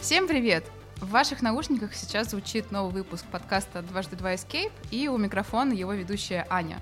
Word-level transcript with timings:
Всем 0.00 0.28
привет! 0.28 0.64
В 0.98 1.10
ваших 1.10 1.42
наушниках 1.42 1.92
сейчас 1.92 2.30
звучит 2.30 2.70
новый 2.70 2.92
выпуск 2.92 3.26
подкаста 3.32 3.82
«Дважды 3.82 4.14
два 4.14 4.34
Escape» 4.34 4.70
и 4.92 5.08
у 5.08 5.18
микрофона 5.18 5.72
его 5.72 5.92
ведущая 5.92 6.46
Аня. 6.48 6.80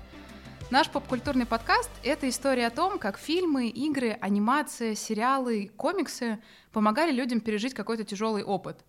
Наш 0.69 0.91
попкультурный 0.91 1.47
подкаст— 1.47 1.89
это 2.03 2.29
история 2.29 2.67
о 2.67 2.69
том, 2.69 2.99
как 2.99 3.17
фильмы, 3.17 3.69
игры, 3.69 4.17
анимация, 4.21 4.93
сериалы, 4.93 5.71
комиксы 5.75 6.37
помогали 6.71 7.11
людям 7.11 7.41
пережить 7.41 7.73
какой-то 7.73 8.03
тяжелый 8.03 8.43
опыт. 8.43 8.85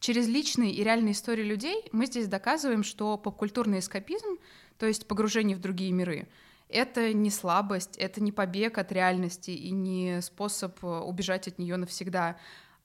Через 0.00 0.26
личные 0.26 0.72
и 0.72 0.82
реальные 0.82 1.12
истории 1.12 1.44
людей 1.44 1.84
мы 1.92 2.06
здесь 2.06 2.28
доказываем, 2.28 2.82
что 2.82 3.18
попкультурный 3.18 3.80
эскапизм, 3.80 4.38
то 4.78 4.86
есть 4.86 5.06
погружение 5.06 5.56
в 5.56 5.60
другие 5.60 5.92
миры, 5.92 6.28
это 6.68 7.12
не 7.12 7.30
слабость, 7.30 7.96
это 7.96 8.22
не 8.22 8.32
побег 8.32 8.78
от 8.78 8.90
реальности 8.90 9.50
и 9.50 9.70
не 9.70 10.20
способ 10.22 10.82
убежать 10.82 11.46
от 11.46 11.58
нее 11.58 11.76
навсегда, 11.76 12.36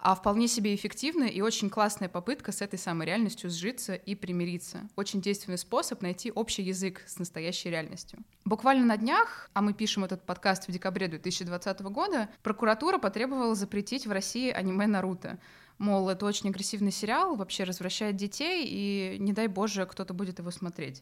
а 0.02 0.16
вполне 0.16 0.48
себе 0.48 0.74
эффективная 0.74 1.28
и 1.28 1.42
очень 1.42 1.70
классная 1.70 2.10
попытка 2.10 2.52
с 2.52 2.62
этой 2.62 2.80
самой 2.80 3.06
реальностью 3.06 3.52
сжиться 3.52 3.94
и 3.94 4.16
примириться. 4.16 4.90
Очень 4.96 5.22
действенный 5.22 5.60
способ 5.60 6.02
найти 6.02 6.32
общий 6.32 6.64
язык 6.64 7.04
с 7.06 7.20
настоящей 7.20 7.70
реальностью. 7.70 8.20
Буквально 8.44 8.86
на 8.86 8.98
днях, 8.98 9.52
а 9.54 9.62
мы 9.62 9.74
пишем 9.74 10.04
этот 10.04 10.24
подкаст 10.24 10.68
в 10.68 10.72
декабре 10.72 11.08
2020 11.08 11.82
года, 11.82 12.30
прокуратура 12.42 12.98
потребовала 12.98 13.54
запретить 13.54 14.08
в 14.08 14.12
России 14.12 14.50
аниме 14.50 14.88
«Наруто». 14.88 15.38
Мол, 15.78 16.10
это 16.10 16.26
очень 16.26 16.50
агрессивный 16.50 16.92
сериал, 16.92 17.36
вообще 17.36 17.64
развращает 17.64 18.16
детей, 18.16 18.66
и 18.68 19.18
не 19.20 19.34
дай 19.34 19.48
боже, 19.48 19.86
кто-то 19.86 20.14
будет 20.14 20.40
его 20.40 20.52
смотреть. 20.52 21.02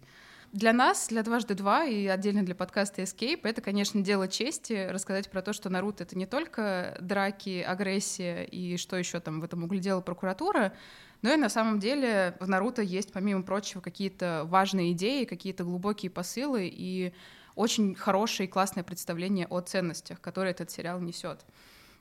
Для 0.52 0.74
нас, 0.74 1.10
для 1.10 1.22
дважды 1.22 1.54
два 1.54 1.86
и 1.86 2.08
отдельно 2.08 2.44
для 2.44 2.56
подкаста 2.56 3.04
Escape, 3.04 3.42
это, 3.44 3.62
конечно, 3.62 4.02
дело 4.02 4.28
чести 4.28 4.88
рассказать 4.90 5.30
про 5.30 5.44
то, 5.44 5.54
что 5.54 5.70
Наруто— 5.70 6.04
это 6.06 6.18
не 6.18 6.26
только 6.26 6.98
драки, 7.00 7.62
агрессия 7.62 8.46
и 8.46 8.76
что 8.78 8.98
еще 8.98 9.20
там 9.20 9.42
в 9.42 9.44
этом 9.44 9.64
углядела 9.64 10.02
прокуратура, 10.02 10.74
но 11.22 11.32
и 11.32 11.38
на 11.38 11.50
самом 11.50 11.80
деле 11.80 12.36
в 12.40 12.50
Наруто 12.50 12.82
есть, 12.82 13.14
помимо 13.14 13.44
прочего, 13.44 13.80
какие-то 13.80 14.42
важные 14.46 14.94
идеи, 14.94 15.26
какие-то 15.26 15.66
глубокие 15.66 16.10
посылы 16.10 16.68
и 16.68 17.14
очень 17.54 17.94
хорошее 17.94 18.50
и 18.50 18.52
классное 18.52 18.84
представление 18.84 19.46
о 19.46 19.62
ценностях, 19.62 20.20
которые 20.20 20.52
этот 20.52 20.72
сериал 20.72 21.00
несет. 21.00 21.46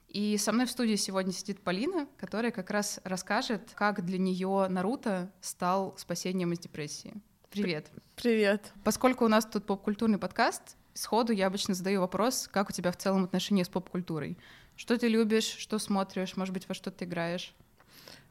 И 0.08 0.39
со 0.39 0.53
мной 0.53 0.64
в 0.64 0.70
студии 0.70 0.97
сегодня 0.97 1.34
сидит 1.34 1.61
Полина, 1.61 2.06
которая 2.17 2.51
как 2.51 2.70
раз 2.70 2.98
расскажет, 3.05 3.73
как 3.75 4.06
для 4.06 4.17
нее 4.17 4.69
Наруто 4.70 5.30
стал 5.42 5.95
спасением 5.98 6.55
из 6.55 6.61
депрессии. 6.61 7.12
Привет. 7.51 7.87
Привет. 8.15 8.73
Поскольку 8.85 9.25
у 9.25 9.29
нас 9.29 9.47
тут 9.47 9.65
поп-культурный 9.65 10.19
подкаст, 10.19 10.77
сходу 10.93 11.33
я 11.33 11.47
обычно 11.47 11.73
задаю 11.73 12.03
вопрос, 12.03 12.47
как 12.53 12.69
у 12.69 12.73
тебя 12.75 12.93
в 12.93 12.99
целом 12.99 13.25
отношения 13.25 13.65
с 13.65 13.71
поп-культурой? 13.71 14.37
Что 14.77 14.99
ты 14.99 15.09
любишь, 15.09 15.57
что 15.59 15.79
смотришь, 15.79 16.37
может 16.37 16.53
быть, 16.53 16.69
во 16.69 16.75
что 16.75 16.91
ты 16.91 17.07
играешь? 17.07 17.55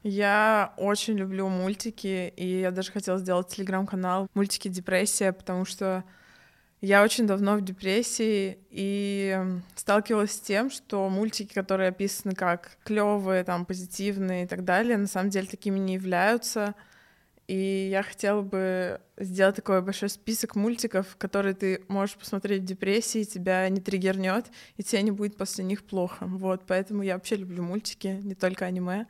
Я 0.04 0.72
очень 0.78 1.16
люблю 1.16 1.50
мультики, 1.50 2.32
и 2.38 2.60
я 2.60 2.70
даже 2.70 2.92
хотела 2.92 3.18
сделать 3.18 3.48
телеграм-канал 3.48 4.28
«Мультики 4.36 4.68
депрессия», 4.68 5.34
потому 5.34 5.66
что 5.66 6.04
я 6.82 7.02
очень 7.02 7.26
давно 7.26 7.56
в 7.56 7.62
депрессии 7.62 8.60
и 8.70 9.44
сталкивалась 9.76 10.34
с 10.34 10.40
тем, 10.40 10.70
что 10.70 11.10
мультики, 11.10 11.56
которые 11.56 11.90
описаны 11.90 12.36
как 12.36 12.78
клевые, 12.84 13.44
там, 13.44 13.66
позитивные 13.66 14.44
и 14.44 14.48
так 14.48 14.64
далее, 14.64 14.95
на 14.95 15.08
самом 15.08 15.32
деле 15.32 15.48
такими 15.48 15.80
не 15.80 15.95
являются— 15.95 16.76
и 17.48 17.88
я 17.90 18.03
хотела 18.03 18.42
бы 18.42 19.00
сделать 19.17 19.56
такой 19.56 19.81
большой 19.81 20.09
список 20.09 20.56
мультиков, 20.56 21.16
которые 21.17 21.56
ты 21.56 21.81
можешь 21.88 22.17
посмотреть 22.17 22.64
в 22.64 22.66
депрессии, 22.66 23.23
тебя 23.23 23.67
не 23.70 23.80
триггернет, 23.80 24.48
и 24.76 24.84
тебе 24.84 25.02
не 25.02 25.12
будет 25.12 25.38
после 25.38 25.64
них 25.64 25.86
плохо. 25.86 26.26
Вот, 26.26 26.64
поэтому 26.67 27.04
я 27.04 27.14
вообще 27.14 27.38
люблю 27.38 27.64
мультики, 27.64 28.20
не 28.22 28.36
только 28.36 28.66
аниме. 28.66 29.08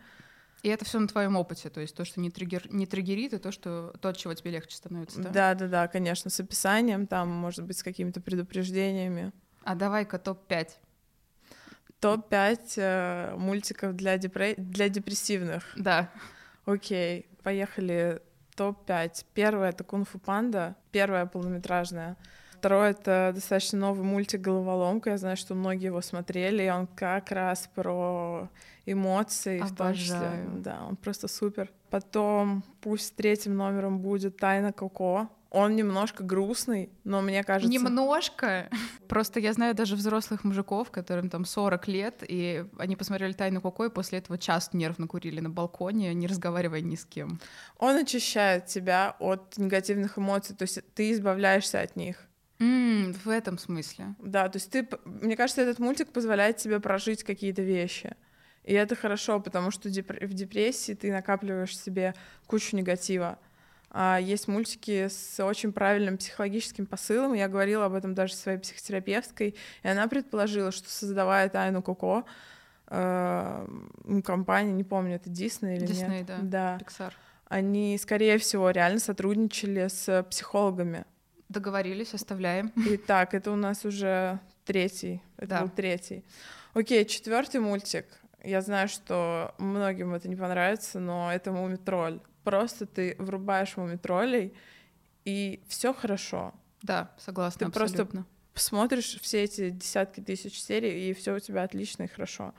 И 0.62 0.70
это 0.70 0.86
все 0.86 1.00
на 1.00 1.08
твоем 1.08 1.36
опыте, 1.36 1.70
то 1.70 1.82
есть 1.82 1.96
то, 1.96 2.06
что 2.06 2.20
не, 2.20 2.30
триггер, 2.30 2.72
не 2.72 2.86
триггерит, 2.86 3.34
и 3.34 3.38
то, 3.38 3.52
что 3.52 3.94
то, 4.02 4.10
от 4.10 4.18
чего 4.18 4.34
тебе 4.34 4.52
легче 4.52 4.76
становится. 4.76 5.22
Да? 5.22 5.30
да, 5.30 5.56
да, 5.56 5.68
да, 5.68 5.88
конечно, 5.88 6.30
с 6.30 6.40
описанием, 6.40 7.08
там, 7.08 7.30
может 7.30 7.66
быть, 7.66 7.78
с 7.78 7.84
какими-то 7.84 8.22
предупреждениями. 8.22 9.32
А 9.64 9.76
давай-ка 9.76 10.20
топ-5. 10.20 10.70
Топ-5 12.00 12.60
э, 12.78 13.36
мультиков 13.36 13.96
для, 13.96 14.18
депре... 14.18 14.56
для 14.58 14.90
депрессивных. 14.90 15.74
Да. 15.76 16.12
Окей, 16.66 17.28
поехали 17.44 18.22
топ-5. 18.58 19.26
Первое— 19.34 19.70
это 19.72 19.84
«Кунг-фу 19.86 20.20
панда», 20.20 20.76
первая 20.92 21.26
полнометражная. 21.26 22.18
Второе— 22.52 22.90
это 22.92 23.32
достаточно 23.36 23.78
новый 23.80 24.04
мультик 24.04 24.42
«Головоломка». 24.42 25.12
Я 25.12 25.18
знаю, 25.18 25.38
что 25.38 25.54
многие 25.54 25.86
его 25.86 26.02
смотрели, 26.02 26.64
и 26.64 26.70
он 26.70 26.88
как 26.88 27.32
раз 27.32 27.70
про 27.74 28.50
эмоции 28.86 29.60
Обожаю. 29.60 29.74
в 29.74 29.78
том 29.78 29.94
числе. 29.94 30.46
Да, 30.58 30.86
он 30.90 30.96
просто 30.96 31.28
супер. 31.28 31.72
Потом 31.92 32.64
пусть 32.82 33.16
третьим 33.16 33.56
номером 33.56 34.00
будет 34.00 34.38
«Тайна 34.38 34.74
Коко». 34.74 35.30
Он 35.50 35.76
немножко 35.76 36.24
грустный, 36.24 36.90
но 37.04 37.22
мне 37.22 37.44
кажется... 37.44 37.72
Немножко? 37.72 38.70
Просто 39.08 39.40
я 39.40 39.54
знаю 39.54 39.76
даже 39.76 39.96
взрослых 39.96 40.44
мужиков, 40.44 40.92
которым 40.92 41.30
там 41.30 41.46
40 41.46 41.88
лет, 41.88 42.24
и 42.28 42.66
они 42.78 42.96
посмотрели 42.96 43.34
«Тайну 43.34 43.62
Коко», 43.62 43.86
и 43.86 43.90
после 43.90 44.20
этого 44.20 44.38
час 44.38 44.72
нервно 44.74 45.08
курили 45.08 45.40
на 45.40 45.50
балконе, 45.50 46.14
не 46.14 46.28
разговаривая 46.28 46.82
ни 46.82 46.96
с 46.96 47.06
кем. 47.06 47.40
Он 47.78 47.96
очищает 47.96 48.66
тебя 48.66 49.16
от 49.20 49.58
негативных 49.58 50.18
эмоций, 50.18 50.56
то 50.56 50.64
есть 50.64 50.80
ты 50.94 51.12
избавляешься 51.12 51.80
от 51.80 51.96
них. 51.96 52.28
Mm, 52.60 53.16
в 53.24 53.30
этом 53.30 53.58
смысле. 53.58 54.16
Да, 54.20 54.50
то 54.50 54.58
есть 54.58 54.72
ты, 54.72 54.88
мне 55.06 55.38
кажется, 55.38 55.62
этот 55.62 55.80
мультик 55.80 56.12
позволяет 56.12 56.58
тебе 56.58 56.80
прожить 56.80 57.24
какие-то 57.24 57.62
вещи. 57.62 58.16
И 58.64 58.74
это 58.74 58.96
хорошо, 58.96 59.40
потому 59.40 59.72
что 59.72 59.88
в 59.88 60.34
депрессии 60.34 60.94
ты 60.94 61.12
накапливаешь 61.12 61.78
себе 61.78 62.14
кучу 62.48 62.76
негатива. 62.76 63.40
А 63.90 64.20
есть 64.20 64.48
мультики 64.48 65.08
с 65.08 65.44
очень 65.44 65.72
правильным 65.72 66.18
психологическим 66.18 66.86
посылом. 66.86 67.34
Я 67.34 67.48
говорила 67.48 67.86
об 67.86 67.94
этом 67.94 68.14
даже 68.14 68.34
своей 68.36 68.58
психотерапевткой, 68.58 69.56
и 69.84 69.88
она 69.88 70.08
предположила, 70.08 70.72
что 70.72 70.90
создавая 70.90 71.50
тайну 71.50 71.82
Коко, 71.82 72.26
э, 72.88 73.68
компания, 74.24 74.72
не 74.74 74.84
помню, 74.84 75.16
это 75.16 75.30
Дисней 75.30 75.78
или 75.78 75.88
Disney, 75.88 76.10
нет? 76.20 76.26
да. 76.26 76.38
Да. 76.42 76.78
Pixar. 76.82 77.14
Они, 77.50 77.98
скорее 77.98 78.38
всего, 78.40 78.70
реально 78.72 79.00
сотрудничали 79.00 79.88
с 79.88 80.24
психологами. 80.30 81.06
Договорились, 81.50 82.14
оставляем. 82.14 82.74
Итак, 82.76 83.34
это 83.34 83.52
у 83.52 83.56
нас 83.56 83.86
уже 83.86 84.40
третий. 84.66 85.22
Это 85.38 85.48
Да. 85.48 85.62
был 85.62 85.70
третий. 85.70 86.26
Окей, 86.74 87.06
четвертый 87.06 87.62
мультик. 87.62 88.06
Я 88.44 88.62
знаю, 88.62 88.90
что 88.90 89.56
многим 89.58 90.14
это 90.14 90.28
не 90.28 90.36
понравится, 90.36 91.00
но 91.00 91.32
это 91.34 91.52
Мумитроль. 91.52 92.20
Просто 92.48 92.86
ты 92.86 93.18
врубаешь 93.20 93.76
Мумитролей, 93.76 94.54
и 95.26 95.62
все 95.68 95.94
хорошо. 95.94 96.54
Да, 96.82 97.12
согласна, 97.18 97.66
Ты 97.66 97.72
просто 97.74 98.04
абсолютно. 98.04 98.26
Смотришь 98.54 99.20
все 99.20 99.44
эти 99.44 99.70
десятки 99.70 100.22
тысяч 100.22 100.62
серий, 100.62 101.10
и 101.10 101.14
все 101.14 101.36
у 101.36 101.40
тебя 101.40 101.64
отлично 101.64 102.04
и 102.04 102.08
хорошо. 102.08 102.54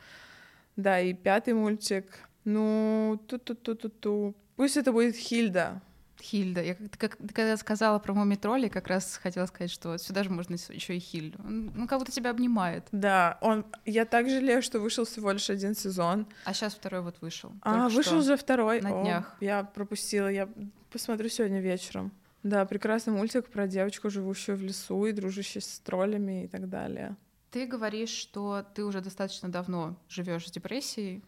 Да, 0.77 1.01
и 1.01 1.15
пятый 1.15 1.55
мультик. 1.55 2.05
Ну, 2.45 3.19
ту-ту-ту-ту-ту. 3.29 4.37
Пусть 4.57 4.77
это 4.77 4.93
будет 4.93 5.17
Хильда. 5.17 5.81
Хильда. 6.21 6.63
Я 6.63 6.75
как, 6.75 6.97
как- 6.99 7.17
когда 7.19 7.57
сказала 7.57 7.99
про 7.99 8.13
муми 8.15 8.35
тролли, 8.37 8.69
как 8.69 8.89
раз 8.89 9.17
хотела 9.23 9.47
сказать, 9.47 9.71
что 9.71 9.97
сюда 9.99 10.25
же 10.25 10.31
можно 10.31 10.55
еще 10.55 10.97
и 10.97 10.99
Хильду. 10.99 11.39
Ну, 11.43 11.87
как 11.87 11.99
будто 11.99 12.13
тебя 12.13 12.31
обнимает. 12.31 12.87
Да, 12.93 13.39
он. 13.41 13.65
Я 13.85 14.05
так 14.05 14.29
жалею, 14.29 14.63
что 14.63 14.81
вышел 14.81 15.05
всего 15.05 15.31
лишь 15.33 15.49
один 15.51 15.75
сезон. 15.75 16.27
А 16.45 16.53
сейчас 16.55 16.75
второй 16.75 17.03
вот 17.03 17.17
вышел. 17.21 17.53
А, 17.63 17.89
вышел 17.89 18.19
уже 18.19 18.37
второй. 18.37 18.81
На 18.81 19.01
О, 19.01 19.03
днях. 19.03 19.37
Я 19.41 19.65
пропустила. 19.65 20.29
Я 20.29 20.49
посмотрю 20.91 21.29
сегодня 21.29 21.61
вечером. 21.61 22.13
Да, 22.43 22.65
прекрасный 22.65 23.13
мультик 23.13 23.49
про 23.51 23.67
девочку, 23.67 24.11
живущую 24.11 24.57
в 24.57 24.63
лесу 24.63 25.07
и 25.07 25.13
дружащую 25.13 25.63
с 25.63 25.81
троллями 25.81 26.45
и 26.45 26.49
так 26.49 26.69
далее. 26.69 27.17
Ты 27.51 27.67
говоришь, 27.67 28.11
что 28.11 28.65
ты 28.75 28.85
уже 28.85 29.01
достаточно 29.01 29.49
давно 29.51 29.97
живешь 30.09 30.47
с 30.49 30.51
депрессией, 30.51 31.23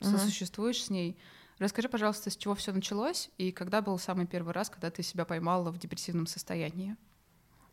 Ага. 0.00 0.18
сосуществуешь 0.18 0.82
с 0.84 0.90
ней. 0.90 1.16
Расскажи, 1.58 1.88
пожалуйста, 1.88 2.30
с 2.30 2.36
чего 2.36 2.54
все 2.54 2.72
началось 2.72 3.30
и 3.38 3.52
когда 3.52 3.80
был 3.80 3.98
самый 3.98 4.26
первый 4.26 4.52
раз, 4.52 4.70
когда 4.70 4.90
ты 4.90 5.02
себя 5.02 5.24
поймала 5.24 5.70
в 5.70 5.78
депрессивном 5.78 6.26
состоянии? 6.26 6.96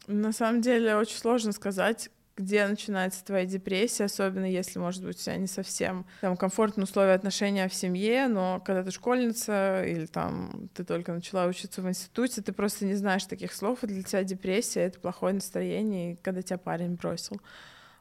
На 0.08 0.32
самом 0.32 0.62
деле 0.62 0.96
очень 0.96 1.18
сложно 1.18 1.52
сказать, 1.52 2.10
где 2.38 2.66
начинается 2.68 3.24
твоя 3.24 3.46
депрессия, 3.46 4.06
особенно 4.06 4.46
если, 4.46 4.80
может 4.80 5.04
быть, 5.04 5.18
у 5.18 5.20
тебя 5.20 5.38
не 5.38 5.48
совсем 5.48 6.06
там 6.22 6.38
комфортные 6.38 6.86
условия 6.86 7.14
отношения 7.14 7.68
в 7.68 7.74
семье, 7.74 8.28
но 8.28 8.62
когда 8.66 8.84
ты 8.84 8.92
школьница 8.92 9.84
или 9.84 10.06
там 10.06 10.70
ты 10.74 10.84
только 10.84 11.14
начала 11.14 11.46
учиться 11.46 11.82
в 11.82 11.90
институте, 11.90 12.42
ты 12.42 12.52
просто 12.54 12.86
не 12.86 12.96
знаешь 12.96 13.26
таких 13.26 13.54
слов, 13.54 13.84
и 13.84 13.88
для 13.88 14.04
тебя 14.04 14.24
депрессия— 14.24 14.82
это 14.82 15.00
плохое 15.00 15.34
настроение, 15.34 16.18
когда 16.22 16.42
тебя 16.42 16.58
парень 16.58 16.96
бросил. 16.96 17.40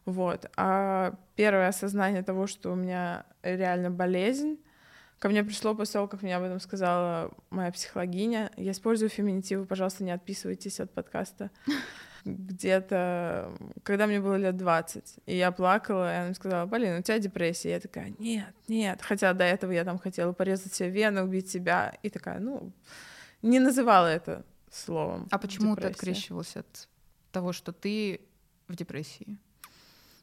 Вот. 0.04 0.46
А 0.56 1.14
первое 1.36 1.68
осознание 1.68 2.22
того, 2.22 2.46
что 2.46 2.72
у 2.72 2.74
меня 2.74 3.26
реально 3.42 3.90
болезнь, 3.90 4.58
ко 5.20 5.28
мне 5.28 5.44
пришло 5.44 5.74
после 5.74 5.92
того, 5.94 6.08
как 6.08 6.22
мне 6.22 6.36
об 6.36 6.42
этом 6.42 6.58
сказала 6.58 7.30
моя 7.50 7.70
психологиня. 7.70 8.50
Я 8.56 8.72
использую 8.72 9.10
феминитивы, 9.10 9.66
пожалуйста, 9.66 10.02
не 10.02 10.10
отписывайтесь 10.10 10.80
от 10.80 10.92
подкаста. 10.92 11.50
где-то, 12.24 13.52
когда 13.82 14.06
мне 14.06 14.20
было 14.20 14.36
лет 14.36 14.56
20, 14.56 15.20
и 15.26 15.36
я 15.36 15.52
плакала, 15.52 16.12
и 16.12 16.16
она 16.16 16.26
мне 16.26 16.34
сказала, 16.34 16.66
Полина, 16.66 16.98
у 16.98 17.02
тебя 17.02 17.18
депрессия. 17.18 17.70
Я 17.70 17.80
такая, 17.80 18.12
нет, 18.18 18.54
нет. 18.68 19.00
Хотя 19.02 19.32
до 19.32 19.44
этого 19.44 19.72
я 19.72 19.84
там 19.84 19.98
хотела 19.98 20.32
порезать 20.32 20.74
себе 20.74 20.90
вены, 20.90 21.22
убить 21.22 21.50
себя. 21.50 21.96
И 22.02 22.10
такая, 22.10 22.38
ну, 22.38 22.72
не 23.42 23.58
называла 23.58 24.06
это 24.06 24.44
словом. 24.70 25.28
А 25.30 25.38
почему 25.38 25.74
депрессия. 25.74 25.88
ты 25.88 25.94
открещивалась 25.94 26.56
от 26.56 26.88
того, 27.32 27.52
что 27.52 27.72
ты 27.72 28.20
в 28.68 28.76
депрессии? 28.76 29.38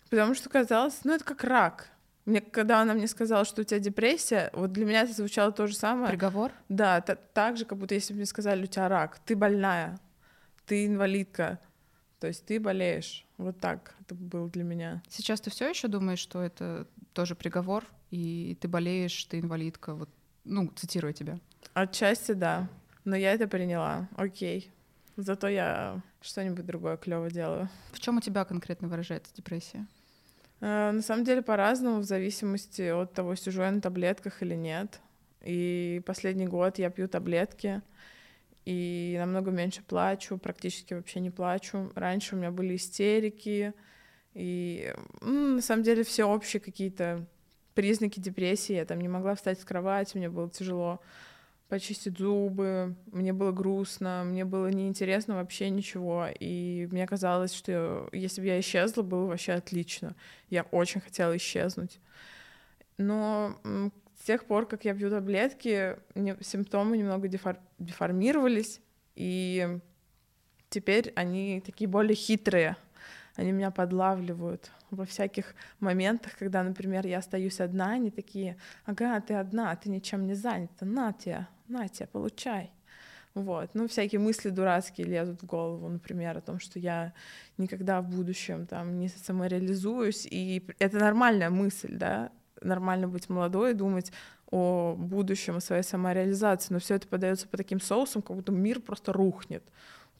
Потому 0.10 0.34
что 0.34 0.50
казалось, 0.50 1.00
ну, 1.04 1.14
это 1.14 1.24
как 1.24 1.44
рак. 1.44 1.90
Мне, 2.28 2.42
когда 2.42 2.82
она 2.82 2.94
мне 2.94 3.08
сказала, 3.08 3.46
что 3.46 3.62
у 3.62 3.64
тебя 3.64 3.80
депрессия, 3.80 4.50
вот 4.52 4.74
для 4.74 4.86
меня 4.86 5.04
это 5.04 5.14
звучало 5.14 5.54
то 5.54 5.66
же 5.66 5.74
самое. 5.74 6.10
Приговор? 6.10 6.52
Да, 6.68 7.00
та- 7.00 7.16
так 7.16 7.56
же, 7.56 7.64
как 7.64 7.78
будто 7.78 7.96
если 7.96 8.12
бы 8.12 8.18
мне 8.18 8.26
сказали, 8.26 8.64
у 8.64 8.68
тебя 8.68 8.90
рак, 8.90 9.18
ты 9.20 9.34
больная, 9.34 9.98
ты 10.66 10.86
инвалидка, 10.88 11.58
то 12.20 12.28
есть 12.28 12.46
ты 12.46 12.60
болеешь. 12.60 13.26
Вот 13.38 13.62
так 13.62 13.96
это 14.02 14.14
было 14.14 14.50
для 14.50 14.66
меня. 14.66 15.02
Сейчас 15.08 15.40
ты 15.40 15.50
все 15.52 15.70
еще 15.70 15.88
думаешь, 15.88 16.20
что 16.20 16.42
это 16.42 16.86
тоже 17.14 17.34
приговор, 17.34 17.86
и 18.12 18.58
ты 18.60 18.68
болеешь, 18.68 19.24
ты 19.24 19.40
инвалидка, 19.40 19.94
вот, 19.96 20.10
ну, 20.44 20.68
цитирую 20.76 21.14
тебя. 21.14 21.40
Отчасти 21.74 22.34
да, 22.34 22.68
но 23.06 23.16
я 23.16 23.32
это 23.32 23.48
приняла, 23.48 24.10
окей. 24.18 24.70
Зато 25.16 25.48
я 25.48 26.02
что-нибудь 26.20 26.66
другое 26.66 26.98
клево 26.98 27.32
делаю. 27.32 27.70
В 27.94 28.02
чем 28.02 28.18
у 28.18 28.20
тебя 28.20 28.44
конкретно 28.44 28.90
выражается 28.90 29.34
депрессия? 29.34 29.88
Э, 30.62 30.92
На 30.92 31.02
самом 31.02 31.24
деле 31.24 31.42
по-разному, 31.42 32.00
в 32.00 32.04
зависимости 32.04 32.82
от 32.82 33.14
того, 33.14 33.36
сижу 33.36 33.62
я 33.62 33.72
на 33.72 33.82
таблетках 33.82 34.42
или 34.42 34.56
нет. 34.56 35.00
И 35.44 36.02
последний 36.06 36.48
год 36.48 36.80
я 36.80 36.90
пью 36.90 37.08
таблетки, 37.08 37.82
и 38.66 39.16
намного 39.18 39.52
меньше 39.52 39.82
плачу, 39.82 40.38
практически 40.38 40.94
вообще 40.94 41.20
не 41.22 41.30
плачу. 41.32 41.92
Раньше 41.96 42.36
у 42.36 42.38
меня 42.40 42.52
были 42.52 42.76
истерики, 42.76 43.74
и 44.34 44.94
м, 45.22 45.56
на 45.58 45.62
самом 45.62 45.84
деле 45.84 46.04
все 46.04 46.26
общие 46.26 46.60
какие-то 46.60 47.26
признаки 47.76 48.20
депрессии. 48.20 48.74
Я 48.74 48.86
там 48.86 49.00
не 49.00 49.08
могла 49.08 49.36
встать 49.36 49.62
с 49.62 49.66
кровати, 49.66 50.18
мне 50.18 50.30
было 50.30 50.50
тяжело 50.50 51.00
почистить 51.68 52.18
зубы, 52.18 52.96
мне 53.12 53.34
было 53.34 53.52
грустно, 53.52 54.24
мне 54.26 54.46
было 54.46 54.68
неинтересно 54.68 55.36
вообще 55.36 55.70
ничего, 55.70 56.28
и 56.40 56.88
мне 56.92 57.06
казалось, 57.06 57.54
что 57.54 58.08
если 58.12 58.42
бы 58.42 58.48
я 58.48 58.60
исчезла, 58.60 59.04
было 59.04 59.26
вообще 59.26 59.54
отлично. 59.54 60.16
Я 60.50 60.64
очень 60.72 61.02
хотела 61.02 61.36
исчезнуть. 61.36 62.00
Но 62.98 63.60
с 64.20 64.26
тех 64.26 64.46
пор, 64.46 64.66
как 64.66 64.86
я 64.86 64.96
пью 64.96 65.10
таблетки, 65.10 65.98
симптомы 66.42 66.98
немного 66.98 67.28
дефор- 67.28 67.60
деформировались, 67.80 68.82
и 69.16 69.80
теперь 70.70 71.12
они 71.16 71.62
такие 71.66 71.88
более 71.88 72.16
хитрые. 72.16 72.78
Они 73.38 73.52
меня 73.52 73.72
подлавливают 73.72 74.72
во 74.92 75.06
всяких 75.06 75.56
моментах, 75.80 76.34
когда, 76.38 76.64
например, 76.64 77.06
я 77.08 77.20
остаюсь 77.20 77.62
одна, 77.62 77.92
они 77.92 78.12
такие, 78.12 78.58
ага, 78.86 79.22
ты 79.22 79.36
одна, 79.36 79.76
ты 79.76 79.90
ничем 79.90 80.26
не 80.26 80.34
занята, 80.34 80.86
на 80.86 81.14
тебе, 81.14 81.48
на 81.68 81.88
тебе, 81.88 82.08
получай. 82.08 82.72
Вот. 83.36 83.70
Ну, 83.76 83.88
всякие 83.88 84.20
мысли 84.20 84.50
дурацкие 84.50 85.08
лезут 85.08 85.44
в 85.44 85.46
голову, 85.46 85.88
например, 85.88 86.38
о 86.38 86.42
том, 86.42 86.60
что 86.60 86.80
я 86.80 87.14
никогда 87.60 88.02
в 88.02 88.10
будущем 88.10 88.66
там 88.66 88.98
не 88.98 89.08
самореализуюсь, 89.08 90.28
и 90.30 90.68
это 90.80 90.98
нормальная 90.98 91.52
мысль, 91.52 91.96
да, 91.96 92.32
нормально 92.62 93.08
быть 93.08 93.30
молодой 93.30 93.72
и 93.72 93.76
думать 93.76 94.12
о 94.50 94.96
будущем, 94.98 95.58
о 95.58 95.62
своей 95.62 95.84
самореализации, 95.84 96.74
но 96.74 96.80
все 96.80 96.96
это 96.96 97.08
подается 97.08 97.48
по 97.48 97.58
таким 97.58 97.80
соусам, 97.80 98.24
как 98.24 98.36
будто 98.36 98.52
мир 98.52 98.80
просто 98.80 99.14
рухнет. 99.14 99.64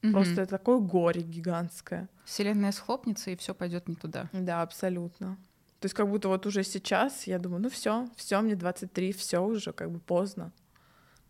Мгм. 0.02 0.12
Просто 0.12 0.42
это 0.42 0.58
такое 0.58 0.78
горе 0.78 1.22
гигантское. 1.22 2.08
Вселенная 2.24 2.72
схлопнется, 2.72 3.30
и 3.30 3.36
все 3.36 3.54
пойдет 3.54 3.88
не 3.88 3.96
туда. 3.96 4.28
Да, 4.32 4.62
абсолютно. 4.62 5.36
То 5.80 5.86
есть 5.86 5.94
как 5.94 6.08
будто 6.08 6.28
вот 6.28 6.44
уже 6.46 6.64
сейчас 6.64 7.26
я 7.26 7.38
думаю, 7.38 7.62
ну 7.62 7.70
все, 7.70 8.08
все, 8.16 8.40
мне 8.40 8.56
23, 8.56 9.12
все 9.12 9.38
уже 9.38 9.72
как 9.72 9.90
бы 9.90 10.00
поздно. 10.00 10.52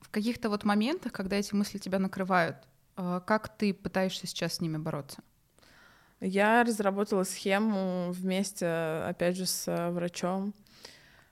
В 0.00 0.10
каких-то 0.10 0.48
вот 0.48 0.64
моментах, 0.64 1.12
когда 1.12 1.36
эти 1.36 1.54
мысли 1.54 1.78
тебя 1.78 1.98
накрывают, 1.98 2.56
э, 2.96 3.20
как 3.26 3.56
ты 3.56 3.74
пытаешься 3.74 4.26
сейчас 4.26 4.54
с 4.54 4.60
ними 4.60 4.78
бороться? 4.78 5.22
Я 6.20 6.64
разработала 6.64 7.24
схему 7.24 8.10
вместе, 8.10 8.66
опять 8.66 9.36
же, 9.36 9.46
с 9.46 9.68
э, 9.68 9.90
врачом, 9.90 10.54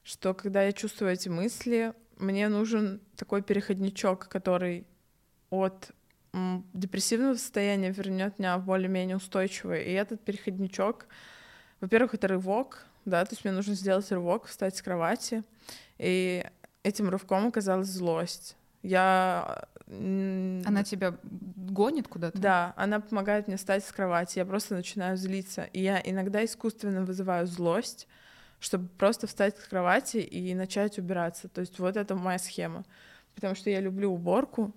что 0.03 0.35
когда 0.35 0.63
я 0.63 0.73
чувствую 0.73 1.13
эти 1.13 1.29
мысли, 1.29 1.95
мне 2.19 2.49
нужен 2.49 3.01
такой 3.17 3.43
переходничок, 3.43 4.29
который 4.29 4.87
от 5.51 5.91
депрессивного 6.73 7.35
состояния 7.35 7.91
вернет 7.91 8.39
меня 8.39 8.59
в 8.59 8.65
более-менее 8.65 9.17
устойчивое. 9.17 9.83
И 9.83 9.93
этот 9.93 10.21
переходничок, 10.23 11.07
во-первых, 11.81 12.15
это 12.15 12.29
рывок, 12.29 12.87
да, 13.05 13.25
то 13.25 13.33
есть 13.33 13.45
мне 13.45 13.55
нужно 13.55 13.75
сделать 13.75 14.11
рывок, 14.11 14.47
встать 14.47 14.77
с 14.77 14.83
кровати, 14.83 15.45
и 15.99 16.45
этим 16.83 17.09
рывком 17.09 17.47
оказалась 17.47 17.89
злость. 17.89 18.57
Я... 18.83 19.67
Она 19.89 20.83
тебя 20.83 21.17
гонит 21.23 22.09
куда-то? 22.09 22.37
да, 22.39 22.75
она 22.77 22.99
помогает 22.99 23.47
мне 23.47 23.57
встать 23.57 23.85
с 23.85 23.93
кровати, 23.93 24.39
я 24.39 24.45
просто 24.45 24.75
начинаю 24.75 25.17
злиться. 25.17 25.65
И 25.73 25.81
я 25.81 26.01
иногда 26.05 26.45
искусственно 26.45 27.05
вызываю 27.05 27.47
злость, 27.47 28.09
чтобы 28.59 28.89
просто 28.99 29.29
встать 29.29 29.57
с 29.57 29.65
кровати 29.65 30.17
и 30.17 30.55
начать 30.55 30.99
убираться. 30.99 31.49
То 31.49 31.61
есть 31.61 31.79
вот 31.79 31.97
это 31.97 32.17
моя 32.17 32.39
схема. 32.39 32.85
Потому 33.37 33.55
что 33.55 33.71
я 33.71 33.81
люблю 33.81 34.13
уборку, 34.13 34.75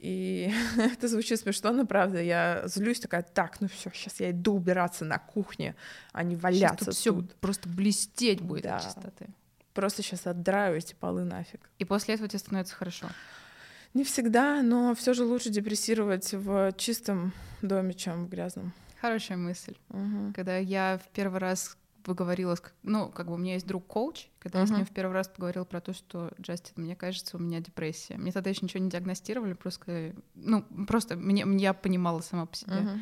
и 0.00 0.52
это 0.78 1.08
звучит 1.08 1.40
смешно, 1.40 1.72
но 1.72 1.86
правда, 1.86 2.20
я 2.22 2.62
злюсь 2.66 3.00
такая, 3.00 3.22
так, 3.22 3.60
ну 3.60 3.68
все, 3.68 3.90
сейчас 3.94 4.20
я 4.20 4.30
иду 4.30 4.54
убираться 4.54 5.04
на 5.04 5.18
кухне, 5.18 5.74
а 6.12 6.22
не 6.22 6.36
валяться 6.36 6.86
тут 6.86 6.94
все 6.94 7.12
тут. 7.12 7.34
просто 7.36 7.68
блестеть 7.68 8.40
будет 8.40 8.64
Да. 8.64 8.76
от 8.76 8.82
чистоты. 8.84 9.26
Просто 9.74 10.02
сейчас 10.02 10.26
отдраю 10.26 10.76
эти 10.76 10.94
полы 10.94 11.24
нафиг. 11.24 11.70
И 11.78 11.84
после 11.84 12.14
этого 12.14 12.28
тебе 12.28 12.40
становится 12.40 12.74
хорошо. 12.74 13.06
Не 13.94 14.04
всегда, 14.04 14.60
но 14.62 14.94
все 14.94 15.14
же 15.14 15.24
лучше 15.24 15.50
депрессировать 15.50 16.32
в 16.32 16.72
чистом 16.76 17.32
доме, 17.62 17.94
чем 17.94 18.26
в 18.26 18.28
грязном. 18.28 18.72
Хорошая 19.00 19.38
мысль. 19.38 19.76
Мгм. 19.90 20.32
Когда 20.34 20.56
я 20.58 21.00
в 21.02 21.08
первый 21.10 21.38
раз 21.38 21.77
поговорила, 22.02 22.54
с, 22.54 22.62
ну, 22.82 23.10
как 23.10 23.26
бы 23.26 23.34
у 23.34 23.36
меня 23.36 23.54
есть 23.54 23.66
друг-коуч, 23.66 24.28
когда 24.38 24.60
я 24.60 24.66
с 24.66 24.70
ним 24.70 24.86
в 24.86 24.90
первый 24.90 25.12
раз 25.12 25.28
поговорила 25.28 25.64
про 25.64 25.80
то, 25.80 25.92
что, 25.92 26.32
Джастин, 26.40 26.74
мне 26.82 26.96
кажется, 26.96 27.36
у 27.36 27.40
меня 27.40 27.60
депрессия. 27.60 28.16
Мне 28.16 28.32
тогда 28.32 28.50
еще 28.50 28.60
ничего 28.62 28.82
не 28.82 28.90
диагностировали, 28.90 29.52
просто, 29.52 30.14
ну, 30.34 30.62
просто 30.86 31.16
мне, 31.16 31.44
я 31.58 31.74
понимала 31.74 32.20
сама 32.20 32.46
по 32.46 32.56
себе. 32.56 32.80
Мгм. 32.80 33.00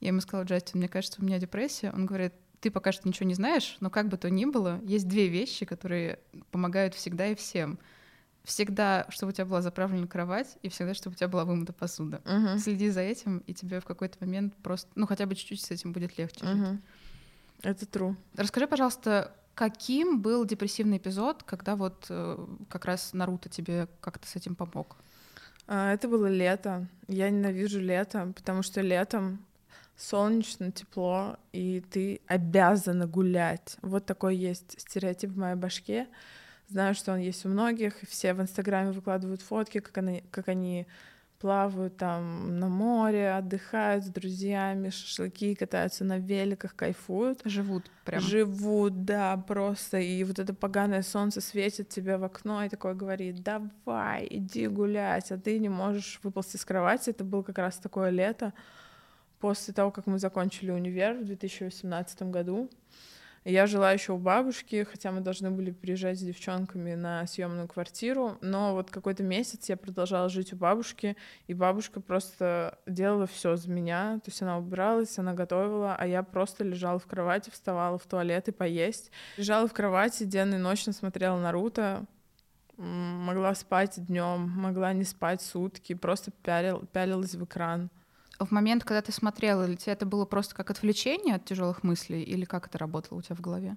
Я 0.00 0.08
ему 0.08 0.20
сказала, 0.20 0.44
Джастин, 0.44 0.78
мне 0.78 0.88
кажется, 0.88 1.20
у 1.20 1.24
меня 1.24 1.38
депрессия. 1.38 1.90
Он 1.92 2.06
говорит, 2.06 2.32
ты 2.60 2.70
пока 2.70 2.92
что 2.92 3.06
ничего 3.08 3.26
не 3.26 3.34
знаешь, 3.34 3.76
но 3.80 3.90
как 3.90 4.08
бы 4.08 4.16
то 4.16 4.30
ни 4.30 4.44
было, 4.44 4.80
есть 4.84 5.08
две 5.08 5.28
вещи, 5.28 5.66
которые 5.66 6.18
помогают 6.50 6.94
всегда 6.94 7.26
и 7.26 7.34
всем. 7.34 7.78
Всегда, 8.44 9.06
чтобы 9.10 9.30
у 9.30 9.32
тебя 9.34 9.44
была 9.44 9.60
заправлена 9.60 10.06
кровать, 10.06 10.56
и 10.62 10.68
всегда, 10.68 10.94
чтобы 10.94 11.14
у 11.14 11.16
тебя 11.16 11.28
была 11.28 11.44
вымыта 11.44 11.72
посуда. 11.72 12.22
Мгм. 12.24 12.58
Следи 12.58 12.88
за 12.88 13.00
этим, 13.00 13.38
и 13.40 13.52
тебе 13.52 13.80
в 13.80 13.84
какой-то 13.84 14.16
момент 14.20 14.54
просто, 14.62 14.90
ну, 14.94 15.06
хотя 15.06 15.26
бы 15.26 15.34
чуть-чуть 15.34 15.60
с 15.60 15.70
этим 15.70 15.92
будет 15.92 16.16
легче 16.16 16.46
жить. 16.46 16.80
Это 17.62 17.84
true. 17.86 18.16
Расскажи, 18.36 18.66
пожалуйста, 18.66 19.32
каким 19.54 20.20
был 20.20 20.44
депрессивный 20.44 20.98
эпизод, 20.98 21.42
когда 21.42 21.74
вот 21.74 22.06
э, 22.08 22.46
как 22.68 22.84
раз 22.84 23.12
Наруто 23.12 23.48
тебе 23.48 23.88
как-то 24.00 24.28
с 24.28 24.36
этим 24.36 24.54
помог? 24.54 24.96
А, 25.66 25.92
Это 25.92 26.08
было 26.08 26.26
лето. 26.26 26.86
Я 27.08 27.30
ненавижу 27.30 27.80
лето, 27.80 28.32
потому 28.36 28.62
что 28.62 28.80
летом 28.80 29.44
солнечно, 29.96 30.70
тепло, 30.70 31.36
и 31.52 31.80
ты 31.80 32.20
обязана 32.28 33.06
гулять. 33.06 33.76
Вот 33.82 34.06
такой 34.06 34.36
есть 34.36 34.80
стереотип 34.80 35.30
в 35.30 35.38
моей 35.38 35.56
башке. 35.56 36.06
Знаю, 36.68 36.94
что 36.94 37.12
он 37.12 37.18
есть 37.18 37.44
у 37.44 37.48
многих, 37.48 37.94
все 38.08 38.34
в 38.34 38.40
Инстаграме 38.40 38.92
выкладывают 38.92 39.42
фотки, 39.42 39.80
как 39.80 39.98
они, 39.98 40.22
как 40.30 40.48
они 40.48 40.86
плавают 41.38 41.96
там 41.96 42.58
на 42.58 42.68
море, 42.68 43.32
отдыхают 43.32 44.04
с 44.04 44.08
друзьями, 44.08 44.90
шашлыки, 44.90 45.54
катаются 45.54 46.04
на 46.04 46.18
великах, 46.18 46.74
кайфуют. 46.74 47.42
Живут 47.44 47.90
прям. 48.04 48.20
Живут, 48.20 49.04
да, 49.04 49.36
просто. 49.36 49.98
И 49.98 50.24
вот 50.24 50.38
это 50.38 50.52
поганое 50.52 51.02
солнце 51.02 51.40
светит 51.40 51.88
тебе 51.88 52.16
в 52.16 52.24
окно 52.24 52.64
и 52.64 52.68
такое 52.68 52.94
говорит, 52.94 53.42
давай, 53.42 54.26
иди 54.28 54.66
гулять, 54.66 55.30
а 55.30 55.38
ты 55.38 55.58
не 55.58 55.68
можешь 55.68 56.18
выползти 56.22 56.56
с 56.56 56.64
кровати. 56.64 57.10
Это 57.10 57.24
было 57.24 57.42
как 57.42 57.58
раз 57.58 57.78
такое 57.78 58.10
лето 58.10 58.52
после 59.38 59.72
того, 59.72 59.90
как 59.92 60.06
мы 60.06 60.18
закончили 60.18 60.70
универ 60.70 61.14
в 61.14 61.24
2018 61.24 62.22
году. 62.22 62.68
Я 63.44 63.66
жила 63.66 63.92
еще 63.92 64.12
у 64.12 64.18
бабушки, 64.18 64.84
хотя 64.84 65.10
мы 65.12 65.20
должны 65.20 65.50
были 65.50 65.70
приезжать 65.70 66.18
с 66.18 66.22
девчонками 66.22 66.94
на 66.94 67.26
съемную 67.26 67.68
квартиру, 67.68 68.36
но 68.40 68.74
вот 68.74 68.90
какой-то 68.90 69.22
месяц 69.22 69.68
я 69.68 69.76
продолжала 69.76 70.28
жить 70.28 70.52
у 70.52 70.56
бабушки, 70.56 71.16
и 71.46 71.54
бабушка 71.54 72.00
просто 72.00 72.78
делала 72.86 73.26
все 73.26 73.56
за 73.56 73.70
меня, 73.70 74.20
то 74.24 74.30
есть 74.30 74.42
она 74.42 74.58
убиралась, 74.58 75.18
она 75.18 75.34
готовила, 75.34 75.94
а 75.96 76.06
я 76.06 76.22
просто 76.22 76.64
лежала 76.64 76.98
в 76.98 77.06
кровати, 77.06 77.50
вставала 77.50 77.98
в 77.98 78.06
туалет 78.06 78.48
и 78.48 78.52
поесть. 78.52 79.10
Лежала 79.36 79.68
в 79.68 79.72
кровати, 79.72 80.24
денно 80.24 80.56
и 80.56 80.58
ночно 80.58 80.92
смотрела 80.92 81.38
Наруто, 81.38 82.04
могла 82.76 83.54
спать 83.54 84.04
днем, 84.06 84.50
могла 84.50 84.92
не 84.92 85.04
спать 85.04 85.42
сутки, 85.42 85.94
просто 85.94 86.30
пялил, 86.42 86.86
пялилась 86.92 87.34
в 87.34 87.44
экран. 87.44 87.90
В 88.38 88.50
момент, 88.50 88.84
когда 88.84 89.02
ты 89.02 89.12
смотрела, 89.12 89.66
для 89.66 89.76
тебя 89.76 89.92
это 89.92 90.06
было 90.06 90.24
просто 90.24 90.54
как 90.54 90.70
отвлечение 90.70 91.36
от 91.36 91.44
тяжелых 91.44 91.82
мыслей, 91.82 92.22
или 92.22 92.44
как 92.44 92.66
это 92.66 92.78
работало 92.78 93.18
у 93.18 93.22
тебя 93.22 93.36
в 93.36 93.40
голове? 93.40 93.76